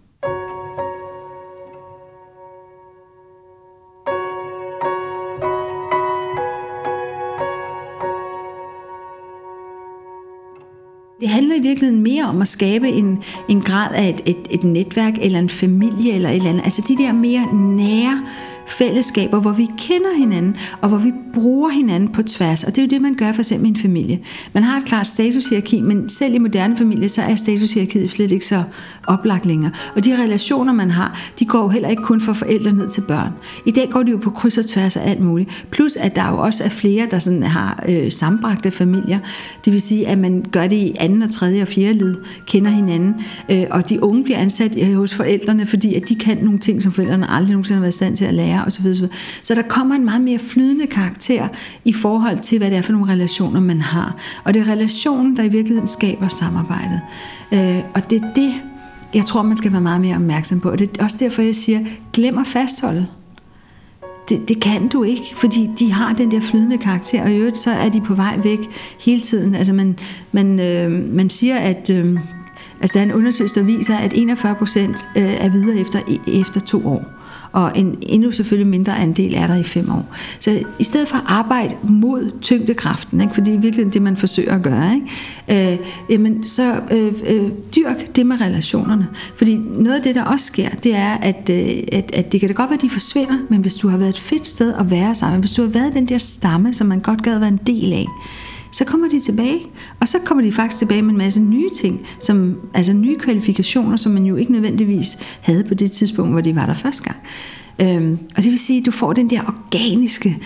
Handler 11.35 11.57
i 11.57 11.61
virkeligheden 11.61 12.03
mere 12.03 12.25
om 12.25 12.43
at 12.43 12.49
skabe 12.49 12.89
en, 12.89 13.23
en 13.49 13.61
grad 13.61 13.95
af 13.95 14.09
et, 14.09 14.23
et, 14.27 14.47
et 14.51 14.65
netværk, 14.65 15.15
eller 15.21 15.39
en 15.39 15.49
familie, 15.49 16.13
eller 16.13 16.29
et 16.29 16.37
eller 16.37 16.51
andet. 16.51 16.65
Altså 16.65 16.83
de 16.89 16.97
der 16.97 17.13
mere 17.13 17.55
nære 17.55 18.23
fællesskaber, 18.67 19.41
hvor 19.41 19.53
vi 19.53 19.67
kender 19.79 20.15
hinanden, 20.17 20.57
og 20.81 20.89
hvor 20.89 20.99
vi 20.99 21.13
bruger 21.35 21.69
hinanden 21.69 22.09
på 22.09 22.23
tværs. 22.23 22.65
Og 22.65 22.77
det 22.77 22.79
er 22.79 22.87
jo 22.87 22.91
det, 22.91 23.03
man 23.03 23.15
gør 23.15 23.33
for 23.33 23.41
eksempel 23.41 23.67
i 23.67 23.69
en 23.69 23.77
familie. 23.77 24.21
Man 24.53 24.63
har 24.63 24.81
et 24.81 24.85
klart 24.85 25.09
statushierarki, 25.09 25.81
men 25.81 26.09
selv 26.09 26.35
i 26.35 26.39
moderne 26.39 26.77
familie, 26.77 27.09
så 27.09 27.23
er 27.23 27.37
statushierarkiet 27.37 28.11
slet 28.11 28.33
ikke 28.33 28.47
så 28.47 28.63
oplagt 29.07 29.47
længere. 29.47 29.73
Og 29.97 30.05
de 30.05 30.23
relationer, 30.23 30.73
man 30.73 30.91
har, 30.91 31.33
de 31.39 31.45
går 31.45 31.63
jo 31.63 31.69
heller 31.69 31.89
ikke 31.89 32.03
kun 32.03 32.21
fra 32.21 32.33
forældre 32.33 32.73
ned 32.73 32.89
til 32.89 33.01
børn. 33.09 33.33
I 33.67 33.71
dag 33.71 33.89
går 33.91 34.03
de 34.03 34.11
jo 34.11 34.17
på 34.17 34.31
kryds 34.31 34.59
og 34.59 34.67
tværs 34.67 34.97
af 34.97 35.11
alt 35.11 35.21
muligt. 35.21 35.67
Plus 35.71 35.97
at 35.97 36.17
der 36.17 36.29
jo 36.29 36.39
også 36.39 36.65
er 36.65 36.69
flere, 36.69 37.07
der 37.11 37.19
sådan 37.19 37.43
har 37.43 37.85
øh, 37.89 38.13
sambragte 38.13 38.71
familier. 38.71 39.19
Det 39.65 39.73
vil 39.73 39.81
sige, 39.81 40.09
at 40.09 40.19
man 40.19 40.45
gør 40.53 40.67
det 40.67 40.77
i 40.77 40.95
anden 41.01 41.23
og 41.23 41.31
tredje 41.31 41.63
og 41.63 41.69
fjerde 41.69 41.99
led, 41.99 42.17
kender 42.47 42.71
hinanden. 42.71 43.15
Øh, 43.49 43.65
og 43.71 43.89
de 43.89 44.03
unge 44.03 44.25
bliver 44.25 44.39
ansat 44.39 44.77
øh, 44.81 44.95
hos 44.95 45.15
forældrene, 45.15 45.67
fordi 45.67 45.95
at 45.95 46.09
de 46.09 46.15
kan 46.15 46.39
nogle 46.39 46.59
ting, 46.59 46.83
som 46.83 46.93
forældrene 46.93 47.31
aldrig 47.31 47.51
nogensinde 47.51 47.77
har 47.77 47.81
været 47.81 47.93
i 47.93 47.97
stand 47.97 48.17
til 48.17 48.25
at 48.25 48.35
lære 48.35 48.54
osv. 48.63 48.87
osv. 48.87 49.05
Så 49.43 49.55
der 49.55 49.63
kommer 49.63 49.95
en 49.95 50.05
meget 50.05 50.21
mere 50.21 50.39
flydende 50.39 50.87
karakter 50.87 51.49
i 51.85 51.93
forhold 51.93 52.39
til, 52.39 52.59
hvad 52.59 52.71
det 52.71 52.79
er 52.79 52.83
for 52.83 52.93
nogle 52.93 53.13
relationer, 53.13 53.61
man 53.61 53.81
har. 53.81 54.17
Og 54.45 54.55
det 54.55 54.63
er 54.63 54.69
relationen, 54.73 55.37
der 55.37 55.43
i 55.43 55.49
virkeligheden 55.49 55.89
skaber 55.89 56.29
samarbejdet. 56.29 57.01
Øh, 57.53 57.85
og 57.95 58.11
det 58.11 58.23
er 58.23 58.33
det, 58.35 58.55
jeg 59.15 59.25
tror, 59.27 59.43
man 59.43 59.57
skal 59.57 59.73
være 59.73 59.81
meget 59.81 60.01
mere 60.01 60.17
opmærksom 60.17 60.61
på. 60.61 60.71
Og 60.71 60.79
det 60.79 60.91
er 60.99 61.05
også 61.05 61.17
derfor, 61.21 61.43
jeg 61.43 61.57
siger, 61.57 61.81
glem 62.13 62.39
at 62.39 62.47
fastholde. 62.47 63.07
Det, 64.29 64.49
det 64.49 64.63
kan 64.63 64.89
du 64.89 65.03
ikke, 65.03 65.33
fordi 65.37 65.71
de 65.79 65.93
har 65.93 66.13
den 66.13 66.31
der 66.31 66.41
flydende 66.41 66.79
karakter, 66.79 67.23
og 67.23 67.31
i 67.31 67.37
øvrigt 67.37 67.59
så 67.59 67.71
er 67.71 67.89
de 67.89 68.01
på 68.01 68.15
vej 68.15 68.39
væk 68.43 68.59
hele 69.01 69.21
tiden. 69.21 69.55
Altså 69.55 69.73
man, 69.73 69.99
man, 70.33 70.61
øh, 70.61 71.15
man 71.15 71.31
siger, 71.31 71.57
at 71.57 71.91
øh, 71.91 72.19
altså 72.81 72.95
der 72.95 73.01
er 73.01 73.05
en 73.05 73.13
undersøgelse, 73.13 73.61
der 73.61 73.67
viser, 73.67 73.97
at 73.97 74.13
41 74.15 74.55
procent 74.55 75.07
øh, 75.17 75.45
er 75.45 75.49
videre 75.49 75.79
efter, 75.79 75.99
efter 76.27 76.61
to 76.61 76.87
år 76.87 77.14
og 77.55 77.73
en 77.75 77.99
endnu 78.03 78.33
selvfølgelig 78.33 78.67
mindre 78.67 78.99
andel 78.99 79.35
er 79.35 79.47
der 79.47 79.57
i 79.57 79.63
fem 79.63 79.91
år. 79.91 80.15
Så 80.41 80.63
i 80.79 80.85
stedet 80.85 81.09
for 81.09 81.17
at 81.17 81.23
arbejde 81.27 81.75
mod 81.83 82.31
tyngdekraften, 82.43 83.21
ikke, 83.21 83.35
for 83.35 83.41
det 83.41 83.55
er 83.55 83.59
virkelig 83.59 83.95
det, 83.95 84.03
man 84.03 84.17
forsøger 84.17 84.55
at 84.55 84.63
gøre, 84.63 84.95
ikke, 84.95 85.73
øh, 85.73 85.79
jamen, 86.11 86.49
så 86.49 86.81
øh, 86.91 87.13
øh, 87.27 87.51
dyrk 87.77 88.17
det 88.17 88.27
med 88.27 88.41
relationerne. 88.41 89.09
Fordi 89.37 89.55
noget 89.57 89.97
af 89.97 90.03
det, 90.03 90.15
der 90.15 90.25
også 90.25 90.47
sker, 90.47 90.69
det 90.69 90.95
er, 90.95 91.13
at, 91.13 91.51
øh, 91.51 91.83
at, 91.93 92.11
at 92.15 92.33
det 92.33 92.41
kan 92.41 92.49
da 92.49 92.55
godt 92.55 92.71
være, 92.71 92.77
at 92.77 92.83
de 92.83 92.91
forsvinder, 92.91 93.39
men 93.49 93.61
hvis 93.61 93.75
du 93.75 93.89
har 93.89 93.99
været 93.99 94.11
et 94.11 94.19
fedt 94.19 94.49
sted 94.49 94.75
at 94.75 94.91
være 94.91 95.15
sammen, 95.15 95.41
hvis 95.41 95.53
du 95.53 95.63
har 95.63 95.69
været 95.69 95.93
den 95.95 96.07
der 96.07 96.19
stamme, 96.19 96.75
som 96.75 96.87
man 96.87 97.01
godt 97.01 97.23
gad 97.23 97.39
være 97.39 97.49
en 97.49 97.61
del 97.67 97.93
af, 97.93 98.07
så 98.75 98.85
kommer 98.85 99.09
de 99.09 99.21
tilbage, 99.21 99.67
og 100.01 100.09
så 100.09 100.19
kommer 100.25 100.45
de 100.45 100.53
faktisk 100.53 100.79
tilbage 100.79 101.03
med 101.03 101.11
en 101.11 101.19
masse 101.19 101.41
nye 101.41 101.71
ting, 101.71 102.07
som, 102.21 102.57
altså 102.75 102.93
nye 102.93 103.19
kvalifikationer, 103.19 103.97
som 103.97 104.13
man 104.13 104.25
jo 104.25 104.37
ikke 104.37 104.53
nødvendigvis 104.53 105.19
havde 105.41 105.65
på 105.65 105.75
det 105.75 105.93
tidspunkt, 105.93 106.33
hvor 106.33 106.41
de 106.41 106.55
var 106.55 106.67
der 106.67 106.75
første 106.75 107.03
gang. 107.03 107.17
Øhm, 107.81 108.19
og 108.37 108.43
det 108.43 108.51
vil 108.51 108.59
sige, 108.59 108.81
at 108.81 108.87
du 108.87 108.91
får 108.91 109.13
den 109.13 109.31
der 109.31 109.41
organiske, 109.43 110.39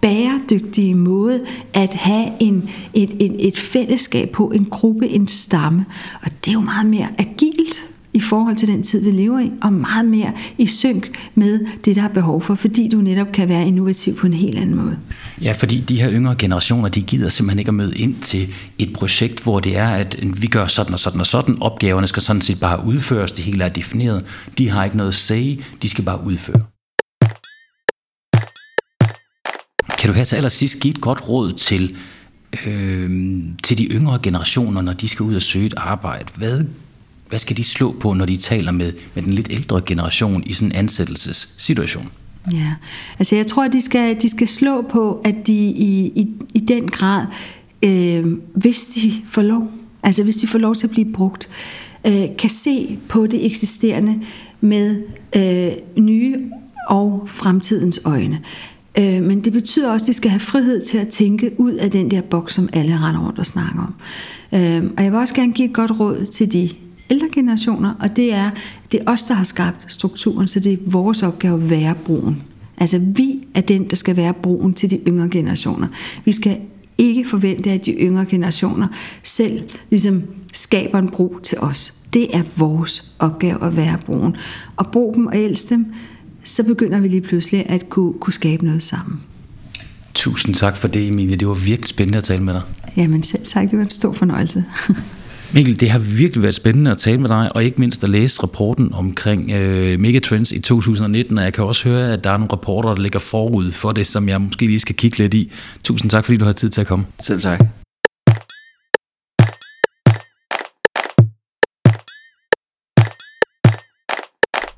bæredygtige 0.00 0.94
måde 0.94 1.40
at 1.74 1.94
have 1.94 2.26
en, 2.40 2.70
et, 2.94 3.12
et, 3.20 3.46
et 3.48 3.58
fællesskab 3.58 4.30
på, 4.30 4.50
en 4.50 4.64
gruppe, 4.64 5.08
en 5.08 5.28
stamme. 5.28 5.84
Og 6.22 6.30
det 6.44 6.48
er 6.48 6.54
jo 6.54 6.60
meget 6.60 6.86
mere 6.86 7.08
agilt 7.18 7.84
i 8.16 8.20
forhold 8.20 8.56
til 8.56 8.68
den 8.68 8.82
tid, 8.82 9.02
vi 9.04 9.10
lever 9.10 9.40
i, 9.40 9.52
og 9.62 9.72
meget 9.72 10.04
mere 10.04 10.32
i 10.58 10.66
synk 10.66 11.18
med 11.34 11.60
det, 11.84 11.96
der 11.96 12.02
er 12.02 12.08
behov 12.08 12.42
for, 12.42 12.54
fordi 12.54 12.88
du 12.88 12.96
netop 12.96 13.32
kan 13.32 13.48
være 13.48 13.66
innovativ 13.66 14.16
på 14.16 14.26
en 14.26 14.32
helt 14.32 14.58
anden 14.58 14.76
måde. 14.76 14.98
Ja, 15.42 15.52
fordi 15.52 15.80
de 15.80 16.00
her 16.00 16.12
yngre 16.12 16.34
generationer, 16.38 16.88
de 16.88 17.02
gider 17.02 17.28
simpelthen 17.28 17.58
ikke 17.58 17.68
at 17.68 17.74
møde 17.74 17.96
ind 17.96 18.14
til 18.14 18.54
et 18.78 18.92
projekt, 18.92 19.42
hvor 19.42 19.60
det 19.60 19.76
er, 19.76 19.88
at 19.88 20.16
vi 20.40 20.46
gør 20.46 20.66
sådan 20.66 20.92
og 20.92 20.98
sådan 20.98 21.20
og 21.20 21.26
sådan. 21.26 21.56
Opgaverne 21.60 22.06
skal 22.06 22.22
sådan 22.22 22.42
set 22.42 22.60
bare 22.60 22.86
udføres, 22.86 23.32
det 23.32 23.44
hele 23.44 23.64
er 23.64 23.68
defineret. 23.68 24.24
De 24.58 24.70
har 24.70 24.84
ikke 24.84 24.96
noget 24.96 25.10
at 25.10 25.14
sige, 25.14 25.64
de 25.82 25.88
skal 25.88 26.04
bare 26.04 26.24
udføre. 26.24 26.60
Kan 29.98 30.10
du 30.10 30.12
her 30.12 30.24
til 30.24 30.36
allersidst 30.36 30.80
give 30.80 30.94
et 30.94 31.00
godt 31.00 31.28
råd 31.28 31.52
til, 31.52 31.96
øh, 32.66 33.40
til 33.62 33.78
de 33.78 33.84
yngre 33.84 34.18
generationer, 34.22 34.82
når 34.82 34.92
de 34.92 35.08
skal 35.08 35.22
ud 35.22 35.34
og 35.34 35.42
søge 35.42 35.66
et 35.66 35.74
arbejde? 35.76 36.26
Hvad 36.36 36.64
hvad 37.28 37.38
skal 37.38 37.56
de 37.56 37.64
slå 37.64 37.92
på, 37.92 38.12
når 38.12 38.26
de 38.26 38.36
taler 38.36 38.72
med, 38.72 38.92
med 39.14 39.22
den 39.22 39.32
lidt 39.32 39.48
ældre 39.50 39.82
generation 39.86 40.42
i 40.46 40.52
sådan 40.52 40.68
en 40.68 40.76
ansættelsessituation? 40.76 42.08
Ja, 42.52 42.74
altså 43.18 43.36
jeg 43.36 43.46
tror, 43.46 43.64
at 43.64 43.72
de 43.72 43.82
skal, 43.82 44.22
de 44.22 44.28
skal 44.28 44.48
slå 44.48 44.82
på, 44.82 45.20
at 45.24 45.34
de 45.46 45.52
i, 45.54 46.06
i, 46.06 46.28
i 46.54 46.58
den 46.58 46.88
grad, 46.88 47.26
øh, 47.82 48.26
hvis 48.54 48.86
de 48.86 49.12
får 49.26 49.42
lov, 49.42 49.70
altså 50.02 50.22
hvis 50.24 50.36
de 50.36 50.46
får 50.46 50.58
lov 50.58 50.74
til 50.74 50.86
at 50.86 50.90
blive 50.90 51.12
brugt, 51.12 51.48
øh, 52.06 52.24
kan 52.38 52.50
se 52.50 52.98
på 53.08 53.26
det 53.26 53.46
eksisterende 53.46 54.20
med 54.60 55.02
øh, 55.36 56.02
nye 56.04 56.50
og 56.88 57.24
fremtidens 57.26 58.00
øjne. 58.04 58.40
Øh, 58.98 59.22
men 59.22 59.44
det 59.44 59.52
betyder 59.52 59.92
også, 59.92 60.04
at 60.04 60.08
de 60.08 60.12
skal 60.12 60.30
have 60.30 60.40
frihed 60.40 60.82
til 60.82 60.98
at 60.98 61.08
tænke 61.08 61.50
ud 61.58 61.72
af 61.72 61.90
den 61.90 62.10
der 62.10 62.20
boks, 62.20 62.54
som 62.54 62.68
alle 62.72 62.98
render 62.98 63.26
rundt 63.26 63.38
og 63.38 63.46
snakker 63.46 63.80
om. 63.80 63.94
Øh, 64.60 64.90
og 64.96 65.04
jeg 65.04 65.12
vil 65.12 65.20
også 65.20 65.34
gerne 65.34 65.52
give 65.52 65.68
et 65.68 65.74
godt 65.74 66.00
råd 66.00 66.26
til 66.26 66.52
de 66.52 66.70
ældre 67.10 67.28
generationer, 67.34 67.94
og 68.00 68.16
det 68.16 68.34
er, 68.34 68.50
det 68.92 69.00
er 69.00 69.12
os, 69.12 69.22
der 69.22 69.34
har 69.34 69.44
skabt 69.44 69.92
strukturen, 69.92 70.48
så 70.48 70.60
det 70.60 70.72
er 70.72 70.76
vores 70.86 71.22
opgave 71.22 71.54
at 71.54 71.70
være 71.70 71.94
broen. 71.94 72.42
Altså 72.78 72.98
vi 72.98 73.44
er 73.54 73.60
den, 73.60 73.90
der 73.90 73.96
skal 73.96 74.16
være 74.16 74.34
broen 74.34 74.74
til 74.74 74.90
de 74.90 75.00
yngre 75.06 75.28
generationer. 75.28 75.88
Vi 76.24 76.32
skal 76.32 76.58
ikke 76.98 77.24
forvente, 77.28 77.70
at 77.70 77.86
de 77.86 77.92
yngre 77.92 78.24
generationer 78.24 78.88
selv 79.22 79.62
ligesom 79.90 80.22
skaber 80.52 80.98
en 80.98 81.08
bro 81.08 81.38
til 81.42 81.58
os. 81.58 81.94
Det 82.14 82.36
er 82.36 82.42
vores 82.56 83.12
opgave 83.18 83.64
at 83.64 83.76
være 83.76 83.98
broen. 84.06 84.36
Og 84.76 84.86
bro 84.92 85.12
dem 85.14 85.26
og 85.26 85.38
elske 85.38 85.74
dem, 85.74 85.86
så 86.44 86.64
begynder 86.64 87.00
vi 87.00 87.08
lige 87.08 87.20
pludselig 87.20 87.66
at 87.68 87.88
kunne, 87.88 88.12
kunne 88.12 88.32
skabe 88.32 88.64
noget 88.64 88.82
sammen. 88.82 89.20
Tusind 90.14 90.54
tak 90.54 90.76
for 90.76 90.88
det, 90.88 91.08
Emilie. 91.08 91.36
Det 91.36 91.48
var 91.48 91.54
virkelig 91.54 91.88
spændende 91.88 92.18
at 92.18 92.24
tale 92.24 92.42
med 92.42 92.54
dig. 92.54 92.62
Jamen 92.96 93.22
selv 93.22 93.46
tak, 93.46 93.70
det 93.70 93.78
var 93.78 93.84
en 93.84 93.90
stor 93.90 94.12
fornøjelse. 94.12 94.64
Mikkel, 95.54 95.80
det 95.80 95.90
har 95.90 95.98
virkelig 95.98 96.42
været 96.42 96.54
spændende 96.54 96.90
at 96.90 96.98
tale 96.98 97.18
med 97.18 97.28
dig, 97.28 97.56
og 97.56 97.64
ikke 97.64 97.80
mindst 97.80 98.04
at 98.04 98.10
læse 98.10 98.42
rapporten 98.42 98.94
omkring 98.94 99.50
øh, 99.50 100.00
Megatrends 100.00 100.52
i 100.52 100.60
2019, 100.60 101.38
og 101.38 101.44
jeg 101.44 101.52
kan 101.52 101.64
også 101.64 101.88
høre, 101.88 102.12
at 102.12 102.24
der 102.24 102.30
er 102.30 102.36
nogle 102.36 102.52
rapporter, 102.52 102.94
der 102.94 103.02
ligger 103.02 103.18
forud 103.18 103.72
for 103.72 103.92
det, 103.92 104.06
som 104.06 104.28
jeg 104.28 104.40
måske 104.40 104.66
lige 104.66 104.80
skal 104.80 104.94
kigge 104.94 105.18
lidt 105.18 105.34
i. 105.34 105.52
Tusind 105.84 106.10
tak, 106.10 106.24
fordi 106.24 106.36
du 106.36 106.44
har 106.44 106.52
tid 106.52 106.70
til 106.70 106.80
at 106.80 106.86
komme. 106.86 107.06
Selv 107.18 107.40
tak. 107.40 107.60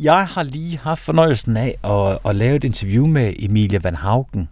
Jeg 0.03 0.27
har 0.27 0.43
lige 0.43 0.79
haft 0.79 1.01
fornøjelsen 1.01 1.57
af 1.57 1.79
at, 1.85 2.19
at 2.31 2.37
lave 2.37 2.57
et 2.57 2.65
interview 2.65 3.07
med 3.07 3.33
Emilia 3.39 3.79
Van 3.83 3.95
Haugen. 3.95 4.49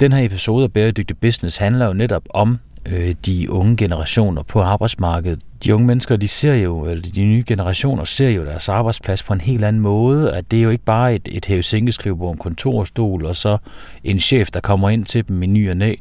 Den 0.00 0.12
her 0.12 0.24
episode 0.24 0.64
af 0.64 0.72
Bæredygtig 0.72 1.18
Business 1.18 1.56
handler 1.56 1.86
jo 1.86 1.92
netop 1.92 2.22
om 2.30 2.58
øh, 2.90 3.14
de 3.26 3.50
unge 3.50 3.76
generationer 3.76 4.42
på 4.42 4.62
arbejdsmarkedet. 4.62 5.40
De 5.64 5.74
unge 5.74 5.86
mennesker, 5.86 6.16
de 6.16 6.28
ser 6.28 6.54
jo, 6.54 6.84
eller 6.84 7.02
de 7.02 7.24
nye 7.24 7.44
generationer 7.46 8.04
ser 8.04 8.28
jo 8.28 8.44
deres 8.44 8.68
arbejdsplads 8.68 9.22
på 9.22 9.32
en 9.32 9.40
helt 9.40 9.64
anden 9.64 9.82
måde, 9.82 10.32
at 10.32 10.50
det 10.50 10.58
er 10.58 10.62
jo 10.62 10.70
ikke 10.70 10.84
bare 10.84 11.14
et, 11.14 11.28
et 11.32 11.44
hævesænkeskrivebord, 11.44 12.32
en 12.32 12.38
kontorstol, 12.38 13.26
og 13.26 13.36
så 13.36 13.58
en 14.04 14.18
chef, 14.18 14.50
der 14.50 14.60
kommer 14.60 14.90
ind 14.90 15.04
til 15.04 15.28
dem 15.28 15.42
i 15.42 15.46
ny 15.46 15.70
og 15.70 15.76
næ. 15.76 15.94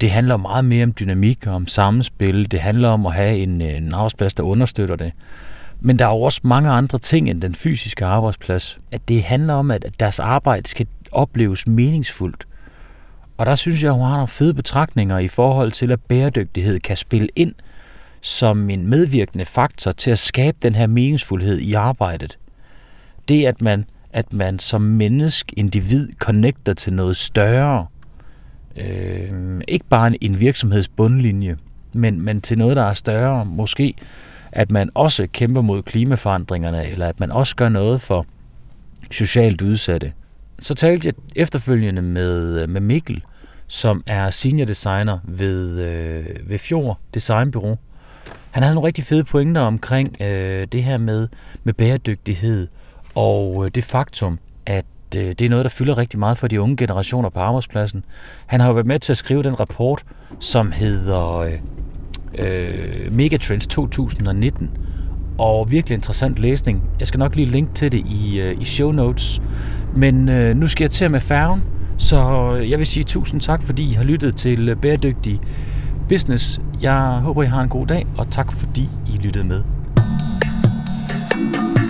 Det 0.00 0.10
handler 0.10 0.36
meget 0.36 0.64
mere 0.64 0.84
om 0.84 0.94
dynamik 1.00 1.46
og 1.46 1.54
om 1.54 1.66
samspil. 1.66 2.50
Det 2.50 2.60
handler 2.60 2.88
om 2.88 3.06
at 3.06 3.14
have 3.14 3.38
en, 3.38 3.60
en 3.60 3.94
arbejdsplads, 3.94 4.34
der 4.34 4.42
understøtter 4.42 4.96
det. 4.96 5.12
Men 5.80 5.98
der 5.98 6.06
er 6.06 6.10
jo 6.10 6.22
også 6.22 6.40
mange 6.44 6.70
andre 6.70 6.98
ting 6.98 7.30
end 7.30 7.40
den 7.40 7.54
fysiske 7.54 8.04
arbejdsplads. 8.04 8.78
At 8.92 9.08
det 9.08 9.22
handler 9.22 9.54
om, 9.54 9.70
at 9.70 9.86
deres 10.00 10.18
arbejde 10.18 10.68
skal 10.68 10.86
opleves 11.12 11.66
meningsfuldt. 11.66 12.46
Og 13.36 13.46
der 13.46 13.54
synes 13.54 13.82
jeg, 13.82 13.92
hun 13.92 14.02
har 14.02 14.12
nogle 14.12 14.28
fede 14.28 14.54
betragtninger 14.54 15.18
i 15.18 15.28
forhold 15.28 15.72
til, 15.72 15.92
at 15.92 16.00
bæredygtighed 16.00 16.80
kan 16.80 16.96
spille 16.96 17.28
ind 17.36 17.54
som 18.20 18.70
en 18.70 18.86
medvirkende 18.86 19.44
faktor 19.44 19.92
til 19.92 20.10
at 20.10 20.18
skabe 20.18 20.56
den 20.62 20.74
her 20.74 20.86
meningsfuldhed 20.86 21.58
i 21.58 21.72
arbejdet. 21.72 22.38
Det, 23.28 23.46
at 23.46 23.62
man, 23.62 23.84
at 24.12 24.32
man 24.32 24.58
som 24.58 24.82
menneske, 24.82 25.54
individ, 25.58 26.08
connecter 26.18 26.72
til 26.72 26.92
noget 26.92 27.16
større. 27.16 27.86
Øh, 28.76 29.60
ikke 29.68 29.86
bare 29.88 30.24
en 30.24 30.40
virksomheds 30.40 30.88
bundlinje, 30.88 31.56
men, 31.92 32.22
men 32.22 32.40
til 32.40 32.58
noget, 32.58 32.76
der 32.76 32.84
er 32.84 32.92
større. 32.92 33.44
Måske, 33.44 33.94
at 34.52 34.70
man 34.70 34.90
også 34.94 35.26
kæmper 35.32 35.60
mod 35.60 35.82
klimaforandringerne, 35.82 36.86
eller 36.86 37.08
at 37.08 37.20
man 37.20 37.32
også 37.32 37.56
gør 37.56 37.68
noget 37.68 38.00
for 38.00 38.26
socialt 39.10 39.62
udsatte 39.62 40.12
så 40.58 40.74
talte 40.74 41.06
jeg 41.06 41.14
efterfølgende 41.36 42.02
med, 42.02 42.62
øh, 42.62 42.68
med 42.68 42.80
Mikkel, 42.80 43.22
som 43.66 44.02
er 44.06 44.30
senior 44.30 44.66
designer 44.66 45.18
ved, 45.24 45.80
øh, 45.80 46.50
ved 46.50 46.58
Fjord 46.58 46.98
Designbureau. 47.14 47.78
Han 48.50 48.62
havde 48.62 48.74
nogle 48.74 48.86
rigtig 48.86 49.04
fede 49.04 49.24
pointer 49.24 49.60
omkring 49.60 50.22
øh, 50.22 50.66
det 50.72 50.82
her 50.82 50.98
med, 50.98 51.28
med 51.64 51.74
bæredygtighed 51.74 52.68
og 53.14 53.64
øh, 53.64 53.70
det 53.74 53.84
faktum, 53.84 54.38
at 54.66 54.84
øh, 55.16 55.22
det 55.22 55.42
er 55.42 55.48
noget, 55.48 55.64
der 55.64 55.68
fylder 55.70 55.98
rigtig 55.98 56.18
meget 56.18 56.38
for 56.38 56.48
de 56.48 56.60
unge 56.60 56.76
generationer 56.76 57.28
på 57.28 57.40
arbejdspladsen. 57.40 58.04
Han 58.46 58.60
har 58.60 58.66
jo 58.66 58.74
været 58.74 58.86
med 58.86 58.98
til 58.98 59.12
at 59.12 59.16
skrive 59.16 59.42
den 59.42 59.60
rapport, 59.60 60.04
som 60.40 60.72
hedder 60.72 61.36
øh, 61.38 61.52
øh, 62.38 63.12
Megatrends 63.12 63.66
2019, 63.66 64.70
og 65.38 65.70
virkelig 65.70 65.94
interessant 65.94 66.38
læsning. 66.38 66.82
Jeg 67.00 67.06
skal 67.06 67.18
nok 67.18 67.36
lige 67.36 67.46
linke 67.46 67.74
til 67.74 67.92
det 67.92 68.06
i, 68.06 68.40
øh, 68.40 68.60
i 68.60 68.64
show 68.64 68.92
notes. 68.92 69.42
Men 69.96 70.28
øh, 70.28 70.56
nu 70.56 70.68
skal 70.68 70.84
jeg 70.84 70.90
til 70.90 71.10
med 71.10 71.20
færgen, 71.20 71.62
så 71.98 72.50
jeg 72.54 72.78
vil 72.78 72.86
sige 72.86 73.04
tusind 73.04 73.40
tak, 73.40 73.62
fordi 73.62 73.90
I 73.90 73.92
har 73.92 74.04
lyttet 74.04 74.36
til 74.36 74.68
øh, 74.68 74.76
Bæredygtig 74.76 75.40
Business. 76.08 76.60
Jeg 76.80 77.00
håber, 77.00 77.42
I 77.42 77.46
har 77.46 77.62
en 77.62 77.68
god 77.68 77.86
dag, 77.86 78.06
og 78.18 78.30
tak 78.30 78.52
fordi 78.52 78.88
I 79.14 79.18
lyttede 79.22 79.44
med. 79.44 79.62
thank 81.36 81.78
you 81.78 81.85